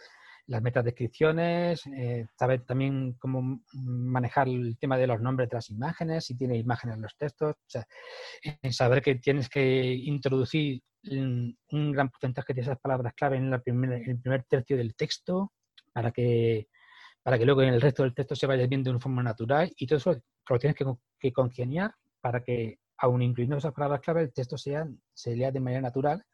las 0.49 0.63
metadescripciones, 0.63 1.87
eh, 1.97 2.27
saber 2.37 2.65
también 2.65 3.13
cómo 3.21 3.61
manejar 3.73 4.49
el 4.49 4.77
tema 4.77 4.99
de 4.99 5.07
los 5.07 5.21
nombres 5.21 5.49
de 5.49 5.59
las 5.59 5.71
imágenes, 5.71 6.25
si 6.25 6.37
tiene 6.37 6.57
imágenes 6.57 6.97
en 6.97 7.03
los 7.03 7.17
textos, 7.17 7.55
o 7.55 7.69
sea, 7.69 7.87
saber 8.73 9.01
que 9.01 9.15
tienes 9.15 9.49
que 9.49 9.95
introducir 9.95 10.83
un, 11.09 11.57
gran 11.71 12.11
porcentaje 12.11 12.53
de 12.53 12.63
esas 12.63 12.81
palabras 12.81 13.15
clave 13.15 13.37
en, 13.37 13.49
la 13.49 13.63
en 13.65 13.93
el 13.93 14.21
primer 14.21 14.43
tercio 14.43 14.77
del 14.77 14.97
texto 14.97 15.53
para 15.93 16.11
que 16.11 16.67
para 17.23 17.39
que 17.39 17.45
luego 17.45 17.63
en 17.63 17.75
el 17.75 17.81
resto 17.81 18.03
del 18.03 18.15
texto 18.15 18.35
se 18.35 18.47
vaya 18.47 18.67
viendo 18.67 18.89
de 18.89 18.97
una 18.97 19.01
forma 19.01 19.23
natural 19.23 19.73
y 19.77 19.87
todo 19.87 19.99
eso 19.99 20.21
lo 20.49 20.59
tienes 20.59 20.77
que, 20.77 21.33
congeniar 21.33 21.95
para 22.21 22.43
que, 22.43 22.79
aun 22.99 23.23
incluyendo 23.23 23.57
esas 23.57 23.73
palabras 23.73 24.01
clave, 24.01 24.23
el 24.23 24.33
texto 24.33 24.59
sea, 24.59 24.87
se 25.15 25.37
lea 25.37 25.51
de 25.51 25.61
manera 25.61 25.83
natural 25.83 26.25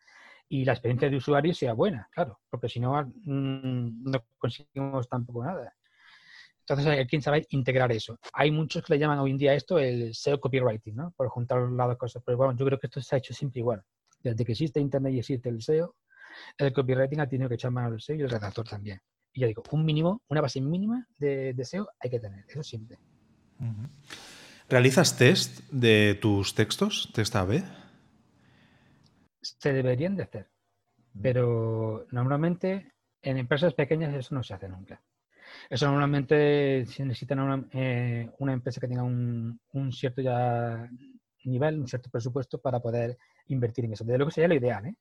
y 0.48 0.64
la 0.64 0.72
experiencia 0.72 1.10
de 1.10 1.16
usuario 1.16 1.54
sea 1.54 1.74
buena, 1.74 2.08
claro, 2.10 2.40
porque 2.48 2.68
si 2.68 2.80
no, 2.80 3.02
mm, 3.02 4.10
no 4.10 4.24
conseguimos 4.38 5.08
tampoco 5.08 5.44
nada. 5.44 5.74
Entonces 6.60 6.86
hay 6.86 7.06
quien 7.06 7.22
sabe 7.22 7.46
integrar 7.50 7.90
eso. 7.92 8.18
Hay 8.34 8.50
muchos 8.50 8.84
que 8.84 8.92
le 8.92 8.98
llaman 8.98 9.18
hoy 9.18 9.30
en 9.30 9.38
día 9.38 9.54
esto 9.54 9.78
el 9.78 10.14
SEO 10.14 10.38
copywriting, 10.38 10.96
¿no? 10.96 11.12
Por 11.12 11.28
juntar 11.28 11.60
las 11.60 11.88
dos 11.88 11.96
cosas. 11.96 12.22
Pero 12.24 12.36
bueno, 12.36 12.54
yo 12.54 12.66
creo 12.66 12.78
que 12.78 12.88
esto 12.88 13.00
se 13.00 13.14
ha 13.14 13.18
hecho 13.18 13.32
siempre 13.32 13.60
igual. 13.60 13.82
Desde 14.22 14.44
que 14.44 14.52
existe 14.52 14.78
Internet 14.78 15.14
y 15.14 15.18
existe 15.20 15.48
el 15.48 15.62
SEO, 15.62 15.96
el 16.58 16.72
copywriting 16.74 17.20
ha 17.20 17.28
tenido 17.28 17.48
que 17.48 17.54
echar 17.54 17.70
mano 17.70 17.88
al 17.88 18.00
SEO 18.02 18.16
y 18.16 18.20
el 18.20 18.30
redactor 18.30 18.68
también. 18.68 19.00
Y 19.32 19.40
ya 19.40 19.46
digo, 19.46 19.62
un 19.70 19.84
mínimo, 19.84 20.22
una 20.28 20.40
base 20.40 20.60
mínima 20.60 21.06
de 21.18 21.52
deseo 21.54 21.88
hay 22.00 22.10
que 22.10 22.20
tener, 22.20 22.44
eso 22.48 22.62
siempre. 22.62 22.98
¿Realizas 24.68 25.16
test 25.16 25.60
de 25.70 26.18
tus 26.20 26.54
textos, 26.54 27.10
test 27.14 27.34
AB? 27.36 27.62
Se 29.40 29.72
deberían 29.72 30.16
de 30.16 30.24
hacer, 30.24 30.50
pero 31.20 32.06
normalmente 32.10 32.92
en 33.22 33.38
empresas 33.38 33.74
pequeñas 33.74 34.14
eso 34.14 34.34
no 34.34 34.42
se 34.42 34.54
hace 34.54 34.68
nunca. 34.68 35.00
Eso 35.70 35.86
normalmente 35.86 36.84
se 36.86 37.04
necesita 37.04 37.34
una, 37.34 37.64
eh, 37.72 38.30
una 38.38 38.52
empresa 38.52 38.80
que 38.80 38.88
tenga 38.88 39.02
un, 39.02 39.58
un, 39.72 39.92
cierto 39.92 40.20
ya 40.20 40.88
nivel, 41.44 41.80
un 41.80 41.88
cierto 41.88 42.10
presupuesto 42.10 42.60
para 42.60 42.80
poder 42.80 43.18
invertir 43.46 43.84
en 43.84 43.92
eso. 43.92 44.04
De 44.04 44.18
lo 44.18 44.26
que 44.26 44.32
sería 44.32 44.48
lo 44.48 44.54
ideal, 44.54 44.86
¿eh? 44.86 44.94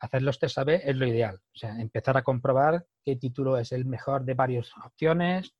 Hacer 0.00 0.22
los 0.22 0.38
test 0.38 0.58
A-B 0.58 0.82
es 0.84 0.96
lo 0.96 1.06
ideal. 1.06 1.36
O 1.36 1.58
sea, 1.58 1.78
empezar 1.80 2.16
a 2.16 2.22
comprobar 2.22 2.86
qué 3.04 3.16
título 3.16 3.58
es 3.58 3.72
el 3.72 3.84
mejor 3.84 4.24
de 4.24 4.34
varias 4.34 4.70
opciones. 4.84 5.54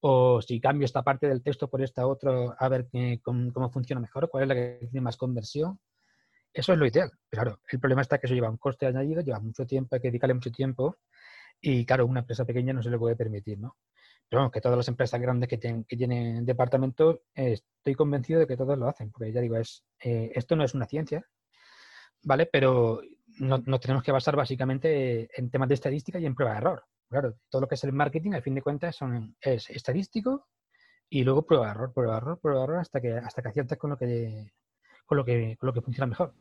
O 0.00 0.42
si 0.42 0.60
cambio 0.60 0.84
esta 0.84 1.02
parte 1.02 1.26
del 1.26 1.42
texto 1.42 1.68
por 1.68 1.82
esta 1.82 2.06
otra, 2.06 2.54
a 2.58 2.68
ver 2.68 2.88
cómo, 3.22 3.70
funciona 3.70 4.00
mejor, 4.00 4.28
cuál 4.28 4.42
es 4.42 4.48
la 4.48 4.54
que 4.54 4.78
tiene 4.90 5.00
más 5.00 5.16
conversión. 5.16 5.80
Eso 6.52 6.72
es 6.72 6.78
lo 6.78 6.86
ideal. 6.86 7.10
Claro, 7.30 7.60
el 7.70 7.80
problema 7.80 8.02
está 8.02 8.18
que 8.18 8.26
eso 8.26 8.34
lleva 8.34 8.50
un 8.50 8.58
coste 8.58 8.86
añadido, 8.86 9.22
lleva 9.22 9.40
mucho 9.40 9.66
tiempo, 9.66 9.94
hay 9.94 10.00
que 10.00 10.08
dedicarle 10.08 10.34
mucho 10.34 10.50
tiempo. 10.50 10.98
Y 11.60 11.86
claro, 11.86 12.06
una 12.06 12.20
empresa 12.20 12.44
pequeña 12.44 12.72
no 12.74 12.82
se 12.82 12.90
le 12.90 12.98
puede 12.98 13.16
permitir, 13.16 13.58
¿no? 13.58 13.76
Pero 14.28 14.40
vamos, 14.40 14.52
que 14.52 14.60
todas 14.60 14.76
las 14.76 14.88
empresas 14.88 15.20
grandes 15.20 15.48
que, 15.48 15.58
tienen, 15.58 15.84
que 15.84 15.96
tienen 15.96 16.44
departamentos, 16.44 17.20
estoy 17.34 17.94
convencido 17.94 18.40
de 18.40 18.46
que 18.46 18.56
todas 18.56 18.78
lo 18.78 18.88
hacen, 18.88 19.10
porque 19.10 19.32
ya 19.32 19.40
digo, 19.40 19.56
es, 19.56 19.84
eh, 20.02 20.30
esto 20.34 20.56
no 20.56 20.64
es 20.64 20.74
una 20.74 20.86
ciencia, 20.86 21.24
¿vale? 22.24 22.46
Pero 22.46 23.00
nos 23.38 23.80
tenemos 23.80 24.02
que 24.02 24.12
basar 24.12 24.36
básicamente 24.36 25.28
en 25.38 25.50
temas 25.50 25.68
de 25.68 25.74
estadística 25.74 26.18
y 26.18 26.26
en 26.26 26.34
prueba 26.34 26.52
de 26.52 26.58
error. 26.58 26.84
Claro, 27.08 27.34
todo 27.48 27.62
lo 27.62 27.68
que 27.68 27.74
es 27.76 27.84
el 27.84 27.92
marketing, 27.92 28.32
al 28.32 28.42
fin 28.42 28.54
de 28.54 28.62
cuentas, 28.62 28.96
son, 28.96 29.36
es 29.40 29.70
estadístico 29.70 30.48
y 31.08 31.22
luego 31.22 31.46
prueba 31.46 31.66
de 31.66 31.72
error, 31.72 31.92
prueba 31.92 32.12
de 32.14 32.18
error, 32.18 32.40
prueba 32.40 32.58
de 32.60 32.64
error, 32.64 32.78
hasta 32.80 33.00
que, 33.00 33.12
hasta 33.12 33.42
que 33.42 33.48
aciertas 33.48 33.78
con 33.78 33.90
lo 33.90 33.96
que, 33.96 34.52
con 35.06 35.18
lo 35.18 35.24
que, 35.24 35.56
con 35.58 35.68
lo 35.68 35.72
que 35.72 35.82
funciona 35.82 36.06
mejor. 36.06 36.32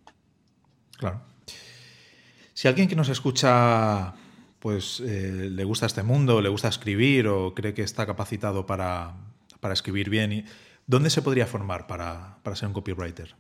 Claro. 0.98 1.22
Si 2.54 2.68
alguien 2.68 2.88
que 2.88 2.96
nos 2.96 3.10
escucha 3.10 4.14
pues 4.64 5.02
eh, 5.02 5.50
le 5.52 5.66
gusta 5.66 5.88
este 5.88 6.04
mundo, 6.04 6.42
le 6.42 6.48
gusta 6.48 6.70
escribir 6.70 7.28
o 7.28 7.54
cree 7.54 7.74
que 7.74 7.82
está 7.82 8.06
capacitado 8.06 8.66
para, 8.66 9.14
para 9.60 9.74
escribir 9.74 10.10
bien, 10.10 10.46
¿dónde 10.88 11.10
se 11.10 11.22
podría 11.22 11.48
formar 11.48 11.86
para, 11.86 12.38
para 12.44 12.56
ser 12.56 12.70
un 12.70 12.74
copywriter? 12.74 13.36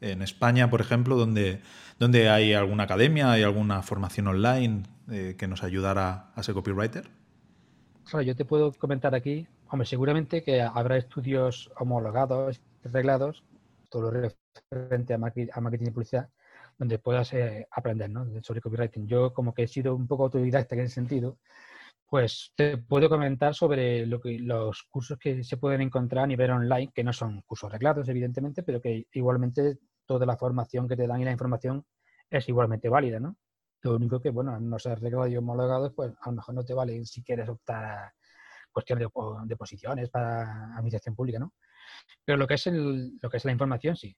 En 0.00 0.22
España, 0.22 0.70
por 0.70 0.80
ejemplo, 0.80 1.16
donde, 1.16 1.60
donde 1.98 2.28
hay 2.28 2.52
alguna 2.52 2.84
academia, 2.84 3.32
hay 3.32 3.42
alguna 3.42 3.82
formación 3.82 4.28
online 4.28 4.84
eh, 5.10 5.36
que 5.38 5.46
nos 5.46 5.62
ayudara 5.62 6.30
a 6.34 6.42
ser 6.42 6.54
copywriter? 6.54 7.08
Claro, 8.04 8.22
yo 8.22 8.36
te 8.36 8.44
puedo 8.44 8.72
comentar 8.72 9.14
aquí, 9.14 9.46
hombre, 9.68 9.86
seguramente 9.86 10.42
que 10.42 10.62
habrá 10.62 10.96
estudios 10.96 11.70
homologados, 11.78 12.60
reglados, 12.84 13.42
todo 13.90 14.10
lo 14.10 14.30
referente 14.70 15.14
a 15.14 15.18
marketing, 15.18 15.86
y 15.86 15.90
publicidad, 15.90 16.28
donde 16.78 16.98
puedas 16.98 17.32
eh, 17.32 17.66
aprender 17.70 18.10
¿no? 18.10 18.26
sobre 18.42 18.60
copywriting. 18.60 19.06
Yo 19.06 19.32
como 19.32 19.54
que 19.54 19.64
he 19.64 19.68
sido 19.68 19.94
un 19.94 20.06
poco 20.06 20.24
autodidacta 20.24 20.74
en 20.74 20.82
ese 20.82 20.94
sentido, 20.94 21.38
pues 22.08 22.52
te 22.54 22.78
puedo 22.78 23.08
comentar 23.08 23.54
sobre 23.54 24.06
los 24.06 24.82
cursos 24.88 25.18
que 25.18 25.42
se 25.42 25.56
pueden 25.56 25.80
encontrar 25.80 26.24
a 26.24 26.28
nivel 26.28 26.50
online, 26.50 26.92
que 26.94 27.02
no 27.02 27.12
son 27.12 27.42
cursos 27.42 27.68
arreglados, 27.68 28.08
evidentemente, 28.08 28.62
pero 28.62 28.80
que 28.80 29.06
igualmente 29.12 29.78
toda 30.06 30.24
la 30.24 30.36
formación 30.36 30.86
que 30.86 30.96
te 30.96 31.06
dan 31.06 31.20
y 31.20 31.24
la 31.24 31.32
información 31.32 31.84
es 32.30 32.48
igualmente 32.48 32.88
válida, 32.88 33.18
¿no? 33.18 33.36
Lo 33.82 33.96
único 33.96 34.20
que, 34.20 34.30
bueno, 34.30 34.58
no 34.58 34.78
ser 34.78 34.92
arreglado 34.92 35.26
y 35.26 35.36
homologado, 35.36 35.92
pues 35.94 36.12
a 36.20 36.30
lo 36.30 36.36
mejor 36.36 36.54
no 36.54 36.64
te 36.64 36.74
vale 36.74 37.04
si 37.04 37.22
quieres 37.22 37.48
optar 37.48 37.84
a 37.84 38.14
cuestiones 38.70 39.08
de, 39.46 39.56
posiciones 39.56 40.10
para 40.10 40.74
administración 40.74 41.14
pública, 41.14 41.38
¿no? 41.38 41.54
Pero 42.24 42.38
lo 42.38 42.46
que 42.46 42.54
es, 42.54 42.66
lo 42.66 43.30
que 43.30 43.36
es 43.36 43.44
la 43.44 43.52
información, 43.52 43.96
sí. 43.96 44.16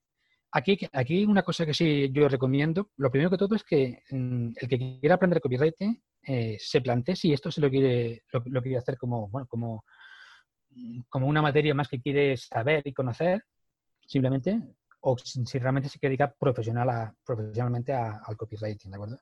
Aquí, 0.52 0.78
aquí 0.92 1.24
una 1.24 1.42
cosa 1.42 1.66
que 1.66 1.74
sí 1.74 2.10
yo 2.12 2.28
recomiendo, 2.28 2.90
lo 2.96 3.10
primero 3.10 3.30
que 3.30 3.36
todo 3.36 3.54
es 3.54 3.64
que 3.64 4.02
mm, 4.10 4.52
el 4.56 4.68
que 4.68 4.98
quiera 5.00 5.16
aprender 5.16 5.40
copywriting 5.40 6.02
eh, 6.22 6.56
se 6.60 6.80
plantee 6.80 7.16
si 7.16 7.32
esto 7.32 7.50
se 7.50 7.60
lo 7.60 7.70
quiere, 7.70 8.24
lo, 8.32 8.62
quiere 8.62 8.78
hacer 8.78 8.96
como, 8.96 9.28
bueno, 9.28 9.46
como, 9.46 9.84
como 11.08 11.26
una 11.26 11.42
materia 11.42 11.74
más 11.74 11.88
que 11.88 12.00
quiere 12.00 12.36
saber 12.36 12.82
y 12.86 12.92
conocer, 12.92 13.44
simplemente, 14.06 14.60
o 15.00 15.16
si, 15.18 15.58
realmente 15.58 15.88
se 15.88 15.98
quiere 15.98 16.12
dedicar 16.12 16.34
profesional 16.38 16.90
a, 16.90 17.14
profesionalmente 17.24 17.92
al 17.92 18.36
copywriting, 18.36 18.90
¿de 18.90 18.96
acuerdo? 18.96 19.18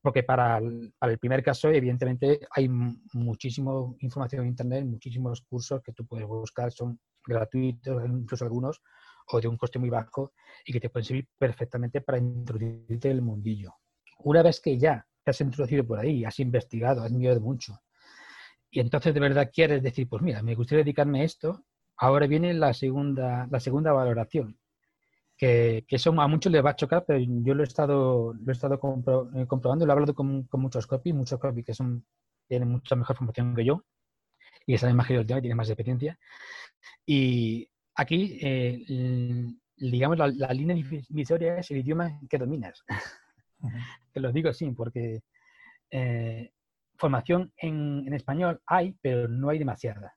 Porque 0.00 0.22
para 0.22 0.58
el, 0.58 0.92
para 0.98 1.12
el, 1.12 1.18
primer 1.18 1.42
caso, 1.42 1.68
evidentemente, 1.70 2.40
hay 2.50 2.68
muchísima 2.68 3.72
información 4.00 4.42
en 4.42 4.48
Internet, 4.48 4.84
muchísimos 4.84 5.42
cursos 5.42 5.82
que 5.82 5.92
tú 5.92 6.06
puedes 6.06 6.26
buscar, 6.26 6.70
son 6.70 7.00
gratuitos, 7.24 8.04
incluso 8.04 8.44
algunos, 8.44 8.82
o 9.28 9.40
de 9.40 9.48
un 9.48 9.56
coste 9.56 9.78
muy 9.78 9.90
bajo 9.90 10.32
y 10.64 10.72
que 10.72 10.80
te 10.80 10.90
pueden 10.90 11.04
servir 11.04 11.28
perfectamente 11.38 12.00
para 12.00 12.18
introducirte 12.18 13.10
en 13.10 13.16
el 13.16 13.22
mundillo. 13.22 13.74
Una 14.18 14.42
vez 14.42 14.60
que 14.60 14.78
ya 14.78 15.04
te 15.26 15.32
has 15.32 15.40
introducido 15.40 15.84
por 15.84 15.98
ahí, 15.98 16.24
has 16.24 16.38
investigado, 16.38 17.02
has 17.02 17.10
mirado 17.10 17.40
mucho, 17.40 17.80
y 18.70 18.78
entonces 18.78 19.12
de 19.12 19.18
verdad 19.18 19.50
quieres 19.52 19.82
decir, 19.82 20.08
pues 20.08 20.22
mira, 20.22 20.40
me 20.42 20.54
gustaría 20.54 20.84
dedicarme 20.84 21.22
a 21.22 21.24
esto, 21.24 21.64
ahora 21.96 22.28
viene 22.28 22.54
la 22.54 22.72
segunda, 22.72 23.48
la 23.50 23.58
segunda 23.58 23.92
valoración, 23.92 24.56
que, 25.36 25.84
que, 25.88 25.96
eso 25.96 26.10
a 26.20 26.28
muchos 26.28 26.52
les 26.52 26.64
va 26.64 26.70
a 26.70 26.76
chocar, 26.76 27.04
pero 27.04 27.18
yo 27.18 27.54
lo 27.54 27.64
he 27.64 27.66
estado, 27.66 28.34
lo 28.34 28.52
he 28.52 28.52
estado 28.52 28.76
eh, 29.34 29.46
comprobando, 29.48 29.84
lo 29.84 29.92
he 29.92 29.94
hablado 29.94 30.14
con, 30.14 30.44
con 30.44 30.60
muchos 30.60 30.86
copies, 30.86 31.14
muchos 31.14 31.40
copies 31.40 31.66
que 31.66 31.74
son, 31.74 32.06
tienen 32.48 32.68
mucha 32.70 32.94
mejor 32.94 33.16
formación 33.16 33.54
que 33.54 33.64
yo 33.64 33.84
y 34.64 34.78
saben 34.78 34.96
más 34.96 35.08
que 35.08 35.14
yo 35.14 35.20
el 35.20 35.26
tema 35.26 35.38
y 35.38 35.42
tienen 35.42 35.56
más 35.56 35.68
experiencia. 35.68 36.18
Y 37.04 37.68
aquí, 37.96 38.38
eh, 38.40 38.84
digamos, 39.76 40.18
la, 40.18 40.52
línea 40.52 40.76
divisoria 41.08 41.58
es 41.58 41.70
el 41.70 41.78
idioma 41.78 42.20
que 42.28 42.38
dominas. 42.38 42.84
Te 44.12 44.20
lo 44.20 44.32
digo 44.32 44.50
así, 44.50 44.70
porque 44.70 45.22
eh, 45.90 46.52
formación 46.96 47.52
en, 47.56 48.12
español 48.12 48.60
hay, 48.66 48.96
pero 49.00 49.28
no 49.28 49.50
hay 49.50 49.58
demasiada. 49.58 50.16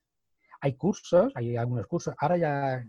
Hay 0.62 0.76
cursos, 0.76 1.32
hay 1.36 1.56
algunos 1.56 1.88
cursos. 1.88 2.14
Ahora 2.18 2.38
ya 2.38 2.86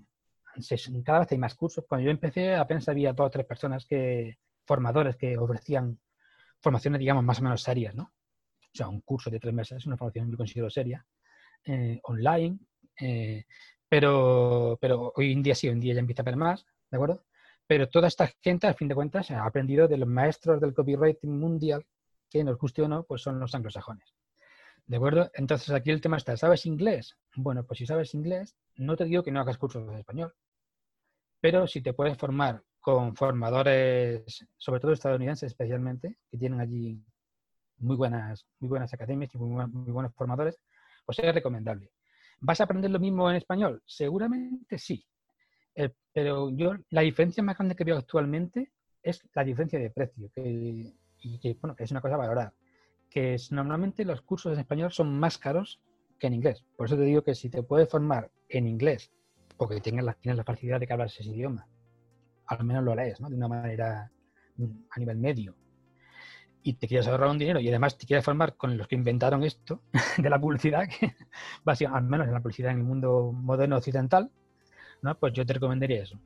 cada 1.04 1.20
vez 1.20 1.32
hay 1.32 1.38
más 1.38 1.54
cursos. 1.54 1.84
Cuando 1.88 2.04
yo 2.04 2.10
empecé 2.10 2.54
apenas 2.54 2.88
había 2.88 3.12
dos 3.12 3.26
o 3.26 3.30
tres 3.30 3.46
personas 3.46 3.86
que, 3.86 4.38
formadores 4.64 5.16
que 5.16 5.36
ofrecían 5.38 5.98
formaciones, 6.60 6.98
digamos, 6.98 7.24
más 7.24 7.40
o 7.40 7.42
menos 7.42 7.62
serias, 7.62 7.94
¿no? 7.94 8.12
O 8.72 8.76
sea, 8.76 8.88
un 8.88 9.00
curso 9.00 9.30
de 9.30 9.40
tres 9.40 9.54
meses 9.54 9.78
es 9.78 9.86
una 9.86 9.96
formación 9.96 10.26
que 10.26 10.32
yo 10.32 10.36
considero 10.36 10.70
seria, 10.70 11.04
eh, 11.64 12.00
online, 12.04 12.58
eh, 13.00 13.44
pero, 13.88 14.78
pero 14.80 15.12
hoy 15.16 15.32
en 15.32 15.42
día 15.42 15.54
sí, 15.54 15.66
hoy 15.66 15.72
en 15.72 15.80
día 15.80 15.94
ya 15.94 16.00
empieza 16.00 16.22
a 16.22 16.24
haber 16.24 16.36
más, 16.36 16.64
¿de 16.90 16.96
acuerdo? 16.96 17.24
Pero 17.70 17.88
toda 17.88 18.08
esta 18.08 18.26
gente, 18.42 18.66
a 18.66 18.74
fin 18.74 18.88
de 18.88 18.96
cuentas, 18.96 19.30
ha 19.30 19.44
aprendido 19.44 19.86
de 19.86 19.96
los 19.96 20.08
maestros 20.08 20.60
del 20.60 20.74
copywriting 20.74 21.38
mundial, 21.38 21.86
que 22.28 22.42
nos 22.42 22.58
guste 22.58 22.82
o 22.82 22.88
no, 22.88 23.04
pues 23.04 23.22
son 23.22 23.38
los 23.38 23.54
anglosajones. 23.54 24.12
¿De 24.86 24.96
acuerdo? 24.96 25.30
Entonces 25.34 25.70
aquí 25.70 25.92
el 25.92 26.00
tema 26.00 26.16
está, 26.16 26.36
¿sabes 26.36 26.66
inglés? 26.66 27.16
Bueno, 27.36 27.62
pues 27.62 27.78
si 27.78 27.86
sabes 27.86 28.12
inglés, 28.12 28.56
no 28.74 28.96
te 28.96 29.04
digo 29.04 29.22
que 29.22 29.30
no 29.30 29.38
hagas 29.38 29.56
cursos 29.56 29.86
de 29.86 30.00
español, 30.00 30.34
pero 31.40 31.68
si 31.68 31.80
te 31.80 31.92
puedes 31.92 32.18
formar 32.18 32.60
con 32.80 33.14
formadores, 33.14 34.44
sobre 34.56 34.80
todo 34.80 34.90
estadounidenses 34.90 35.52
especialmente, 35.52 36.18
que 36.28 36.38
tienen 36.38 36.58
allí 36.58 37.00
muy 37.78 37.94
buenas, 37.94 38.48
muy 38.58 38.68
buenas 38.68 38.92
academias 38.94 39.32
y 39.32 39.38
muy, 39.38 39.64
buenos 39.92 40.12
formadores, 40.16 40.58
pues 41.06 41.20
es 41.20 41.32
recomendable. 41.32 41.92
¿Vas 42.40 42.60
a 42.60 42.64
aprender 42.64 42.90
lo 42.90 42.98
mismo 42.98 43.30
en 43.30 43.36
español? 43.36 43.80
Seguramente 43.86 44.76
sí. 44.76 45.06
Eh, 45.80 45.94
pero 46.12 46.50
yo 46.50 46.74
la 46.90 47.00
diferencia 47.00 47.42
más 47.42 47.56
grande 47.56 47.74
que 47.74 47.84
veo 47.84 47.96
actualmente 47.96 48.70
es 49.02 49.22
la 49.34 49.44
diferencia 49.44 49.78
de 49.78 49.88
precio, 49.88 50.30
que, 50.34 50.92
bueno, 51.58 51.74
es 51.78 51.90
una 51.90 52.02
cosa 52.02 52.16
a 52.16 52.18
valorar. 52.18 52.52
Que 53.08 53.34
es, 53.34 53.50
normalmente 53.50 54.04
los 54.04 54.20
cursos 54.20 54.52
en 54.52 54.58
español 54.58 54.92
son 54.92 55.18
más 55.18 55.38
caros 55.38 55.80
que 56.18 56.26
en 56.26 56.34
inglés. 56.34 56.66
Por 56.76 56.86
eso 56.86 56.96
te 56.96 57.02
digo 57.02 57.22
que 57.22 57.34
si 57.34 57.48
te 57.48 57.62
puedes 57.62 57.88
formar 57.88 58.30
en 58.50 58.66
inglés 58.66 59.10
porque 59.56 59.80
tienes 59.80 60.04
la, 60.04 60.12
tienes 60.12 60.36
la 60.36 60.44
facilidad 60.44 60.80
de 60.80 60.86
que 60.86 60.92
hablas 60.92 61.18
ese 61.18 61.30
idioma. 61.30 61.66
Al 62.46 62.64
menos 62.64 62.84
lo 62.84 62.94
lees, 62.94 63.20
¿no? 63.20 63.30
De 63.30 63.36
una 63.36 63.48
manera 63.48 64.10
mm, 64.56 64.64
a 64.90 64.98
nivel 64.98 65.16
medio. 65.16 65.54
Y 66.62 66.74
te 66.74 66.86
quieres 66.88 67.08
ahorrar 67.08 67.30
un 67.30 67.38
dinero 67.38 67.58
y 67.58 67.68
además 67.68 67.96
te 67.96 68.06
quieres 68.06 68.24
formar 68.24 68.56
con 68.56 68.76
los 68.76 68.86
que 68.86 68.96
inventaron 68.96 69.44
esto 69.44 69.82
de 70.18 70.28
la 70.28 70.38
publicidad, 70.38 70.86
que 70.88 71.14
al 71.86 72.04
menos 72.04 72.26
en 72.26 72.34
la 72.34 72.40
publicidad 72.40 72.72
en 72.72 72.78
el 72.78 72.84
mundo 72.84 73.32
moderno 73.32 73.78
occidental, 73.78 74.30
Pues 75.18 75.32
yo 75.32 75.44
te 75.44 75.52
recomendaría 75.52 76.02
eso. 76.02 76.18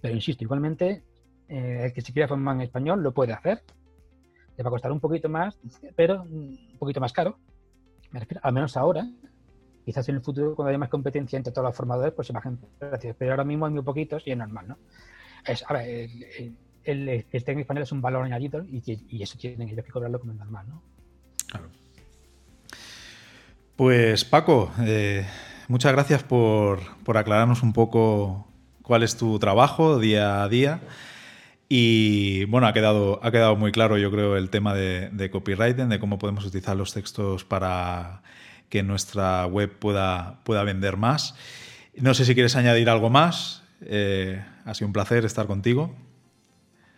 Pero 0.00 0.14
insisto, 0.14 0.44
igualmente, 0.44 1.02
eh, 1.48 1.82
el 1.84 1.92
que 1.92 2.00
se 2.00 2.12
quiera 2.12 2.28
formar 2.28 2.56
en 2.56 2.62
español 2.62 3.02
lo 3.02 3.12
puede 3.12 3.32
hacer. 3.32 3.62
Le 4.56 4.62
va 4.62 4.68
a 4.68 4.72
costar 4.72 4.92
un 4.92 5.00
poquito 5.00 5.28
más, 5.28 5.58
pero 5.96 6.22
un 6.22 6.76
poquito 6.78 7.00
más 7.00 7.12
caro. 7.12 7.38
Al 8.42 8.52
menos 8.52 8.76
ahora, 8.76 9.06
Quizás 9.84 10.08
en 10.08 10.16
el 10.16 10.20
futuro, 10.20 10.54
cuando 10.54 10.68
haya 10.68 10.78
más 10.78 10.88
competencia 10.88 11.36
entre 11.36 11.52
todos 11.52 11.66
los 11.66 11.76
formadores, 11.76 12.14
pues 12.14 12.26
se 12.26 12.32
bajen 12.32 12.58
precios. 12.78 13.16
Pero 13.18 13.32
ahora 13.32 13.44
mismo 13.44 13.66
hay 13.66 13.72
muy 13.72 13.82
poquitos 13.82 14.22
y 14.26 14.30
es 14.30 14.38
normal, 14.38 14.68
¿no? 14.68 14.78
Es, 15.44 15.64
el, 16.84 17.08
el, 17.08 17.26
español 17.32 17.82
es 17.82 17.90
un 17.90 18.00
valor 18.00 18.24
añadido 18.24 18.64
y, 18.64 19.22
eso 19.22 19.36
tienen 19.38 19.68
ellos 19.68 19.84
que 19.84 19.90
cobrarlo 19.90 20.20
como 20.20 20.34
normal, 20.34 20.68
¿no? 20.68 20.82
Claro. 21.48 21.68
Pues 23.74 24.24
Paco, 24.24 24.70
eh, 24.80 25.26
muchas 25.72 25.92
gracias 25.92 26.22
por, 26.22 26.80
por, 27.02 27.16
aclararnos 27.16 27.62
un 27.62 27.72
poco 27.72 28.46
cuál 28.82 29.02
es 29.02 29.16
tu 29.16 29.38
trabajo 29.38 29.98
día 29.98 30.42
a 30.42 30.48
día. 30.50 30.80
Y 31.66 32.44
bueno, 32.44 32.66
ha 32.66 32.74
quedado, 32.74 33.18
ha 33.22 33.30
quedado 33.30 33.56
muy 33.56 33.72
claro, 33.72 33.96
yo 33.96 34.10
creo, 34.10 34.36
el 34.36 34.50
tema 34.50 34.74
de, 34.74 35.08
de 35.08 35.30
copywriting, 35.30 35.88
de 35.88 35.98
cómo 35.98 36.18
podemos 36.18 36.44
utilizar 36.44 36.76
los 36.76 36.92
textos 36.92 37.44
para 37.46 38.20
que 38.68 38.82
nuestra 38.82 39.46
web 39.46 39.72
pueda, 39.78 40.40
pueda 40.44 40.62
vender 40.62 40.98
más. 40.98 41.34
No 41.96 42.12
sé 42.12 42.26
si 42.26 42.34
quieres 42.34 42.54
añadir 42.54 42.90
algo 42.90 43.08
más. 43.08 43.62
Eh, 43.80 44.44
ha 44.66 44.74
sido 44.74 44.88
un 44.88 44.92
placer 44.92 45.24
estar 45.24 45.46
contigo. 45.46 45.94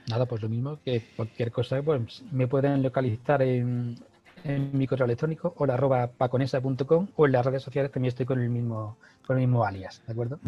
Nada, 0.09 0.27
pues 0.27 0.43
lo 0.43 0.49
mismo 0.49 0.81
que 0.85 1.01
cualquier 1.15 1.53
cosa, 1.53 1.81
pues 1.81 2.25
me 2.33 2.49
pueden 2.49 2.83
localizar 2.83 3.41
en, 3.41 4.01
mi 4.45 4.87
correo 4.87 5.07
electrónico 5.07 5.55
o 5.57 5.67
la 5.67 5.75
arroba 5.75 6.07
paconesa.com 6.07 7.09
o 7.17 7.27
en 7.27 7.33
las 7.33 7.47
redes 7.47 7.63
sociales 7.63 7.91
también 7.91 8.11
estoy 8.11 8.27
con 8.27 8.41
el 8.41 8.51
mismo, 8.51 8.99
con 9.27 9.37
el 9.39 9.47
mismo 9.47 9.65
alias, 9.65 10.03
¿de 10.07 10.13
acuerdo? 10.13 10.39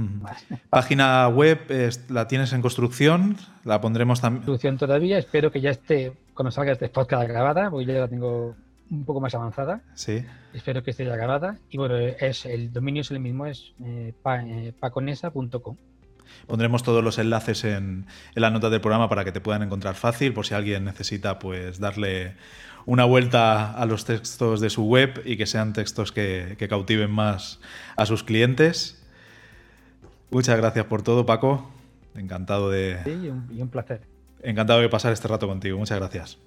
Página 0.70 1.28
web 1.28 1.60
la 2.08 2.28
tienes 2.28 2.52
en 2.52 2.62
construcción, 2.62 3.36
la 3.64 3.80
pondremos 3.80 4.20
también. 4.20 4.44
Construcción 4.44 4.76
todavía, 4.76 5.18
espero 5.18 5.50
que 5.50 5.60
ya 5.60 5.70
esté, 5.70 6.12
cuando 6.34 6.50
salga 6.50 6.72
este 6.72 6.88
podcast 6.88 7.28
grabada, 7.28 7.70
porque 7.70 7.86
ya 7.86 7.94
la 8.00 8.08
tengo 8.08 8.54
un 8.90 9.04
poco 9.04 9.20
más 9.20 9.34
avanzada. 9.34 9.80
Sí. 9.94 10.24
Espero 10.52 10.82
que 10.82 10.90
esté 10.90 11.04
ya 11.04 11.16
grabada. 11.16 11.58
Y 11.70 11.78
bueno, 11.78 11.96
es, 11.96 12.46
el 12.46 12.72
dominio 12.72 13.02
es 13.02 13.10
el 13.10 13.20
mismo, 13.20 13.46
es 13.46 13.72
eh, 13.84 14.12
eh, 14.24 14.72
paconesa.com. 14.78 15.76
Pondremos 16.46 16.82
todos 16.82 17.02
los 17.02 17.18
enlaces 17.18 17.64
en, 17.64 18.06
en 18.34 18.42
la 18.42 18.50
nota 18.50 18.68
del 18.68 18.80
programa 18.80 19.08
para 19.08 19.24
que 19.24 19.32
te 19.32 19.40
puedan 19.40 19.62
encontrar 19.62 19.94
fácil, 19.94 20.32
por 20.32 20.44
si 20.44 20.54
alguien 20.54 20.84
necesita 20.84 21.38
pues 21.38 21.78
darle 21.78 22.34
una 22.86 23.04
vuelta 23.04 23.72
a 23.72 23.84
los 23.84 24.04
textos 24.04 24.60
de 24.60 24.70
su 24.70 24.84
web 24.84 25.20
y 25.24 25.36
que 25.36 25.46
sean 25.46 25.72
textos 25.72 26.12
que, 26.12 26.56
cautiven 26.68 27.10
más 27.10 27.60
a 27.96 28.06
sus 28.06 28.22
clientes. 28.22 29.04
Muchas 30.30 30.56
gracias 30.56 30.86
por 30.86 31.02
todo, 31.02 31.26
Paco. 31.26 31.70
Encantado 32.14 32.70
de. 32.70 32.98
Sí, 33.04 33.10
y 33.10 33.28
un, 33.28 33.48
y 33.52 33.60
un 33.60 33.68
placer. 33.68 34.00
Encantado 34.42 34.80
de 34.80 34.88
pasar 34.88 35.12
este 35.12 35.28
rato 35.28 35.48
contigo. 35.48 35.78
Muchas 35.78 35.98
gracias. 35.98 36.38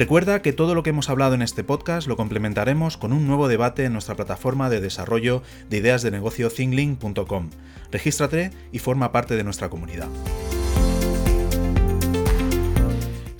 Recuerda 0.00 0.40
que 0.40 0.54
todo 0.54 0.74
lo 0.74 0.82
que 0.82 0.88
hemos 0.90 1.10
hablado 1.10 1.34
en 1.34 1.42
este 1.42 1.62
podcast 1.62 2.08
lo 2.08 2.16
complementaremos 2.16 2.96
con 2.96 3.12
un 3.12 3.26
nuevo 3.26 3.48
debate 3.48 3.84
en 3.84 3.92
nuestra 3.92 4.14
plataforma 4.14 4.70
de 4.70 4.80
desarrollo 4.80 5.42
de 5.68 5.76
ideas 5.76 6.00
de 6.00 6.10
negocio 6.10 6.48
thinglink.com. 6.48 7.50
Regístrate 7.92 8.50
y 8.72 8.78
forma 8.78 9.12
parte 9.12 9.36
de 9.36 9.44
nuestra 9.44 9.68
comunidad. 9.68 10.08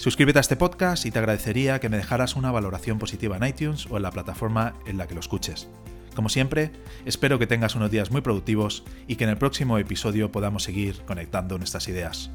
Suscríbete 0.01 0.39
a 0.39 0.41
este 0.41 0.57
podcast 0.57 1.05
y 1.05 1.11
te 1.11 1.19
agradecería 1.19 1.79
que 1.79 1.91
me 1.91 1.99
dejaras 1.99 2.35
una 2.35 2.51
valoración 2.51 2.99
positiva 2.99 3.37
en 3.37 3.45
iTunes 3.45 3.87
o 3.91 3.99
en 3.99 4.03
la 4.03 4.11
plataforma 4.11 4.75
en 4.87 4.97
la 4.97 5.07
que 5.07 5.13
lo 5.13 5.21
escuches. 5.21 5.69
Como 6.15 6.31
siempre, 6.31 6.73
espero 7.05 7.39
que 7.39 7.47
tengas 7.47 7.75
unos 7.75 7.91
días 7.91 8.11
muy 8.11 8.23
productivos 8.23 8.83
y 9.07 9.17
que 9.17 9.25
en 9.25 9.31
el 9.31 9.37
próximo 9.37 9.77
episodio 9.77 10.33
podamos 10.33 10.63
seguir 10.63 11.03
conectando 11.03 11.59
nuestras 11.59 11.87
ideas. 11.89 12.31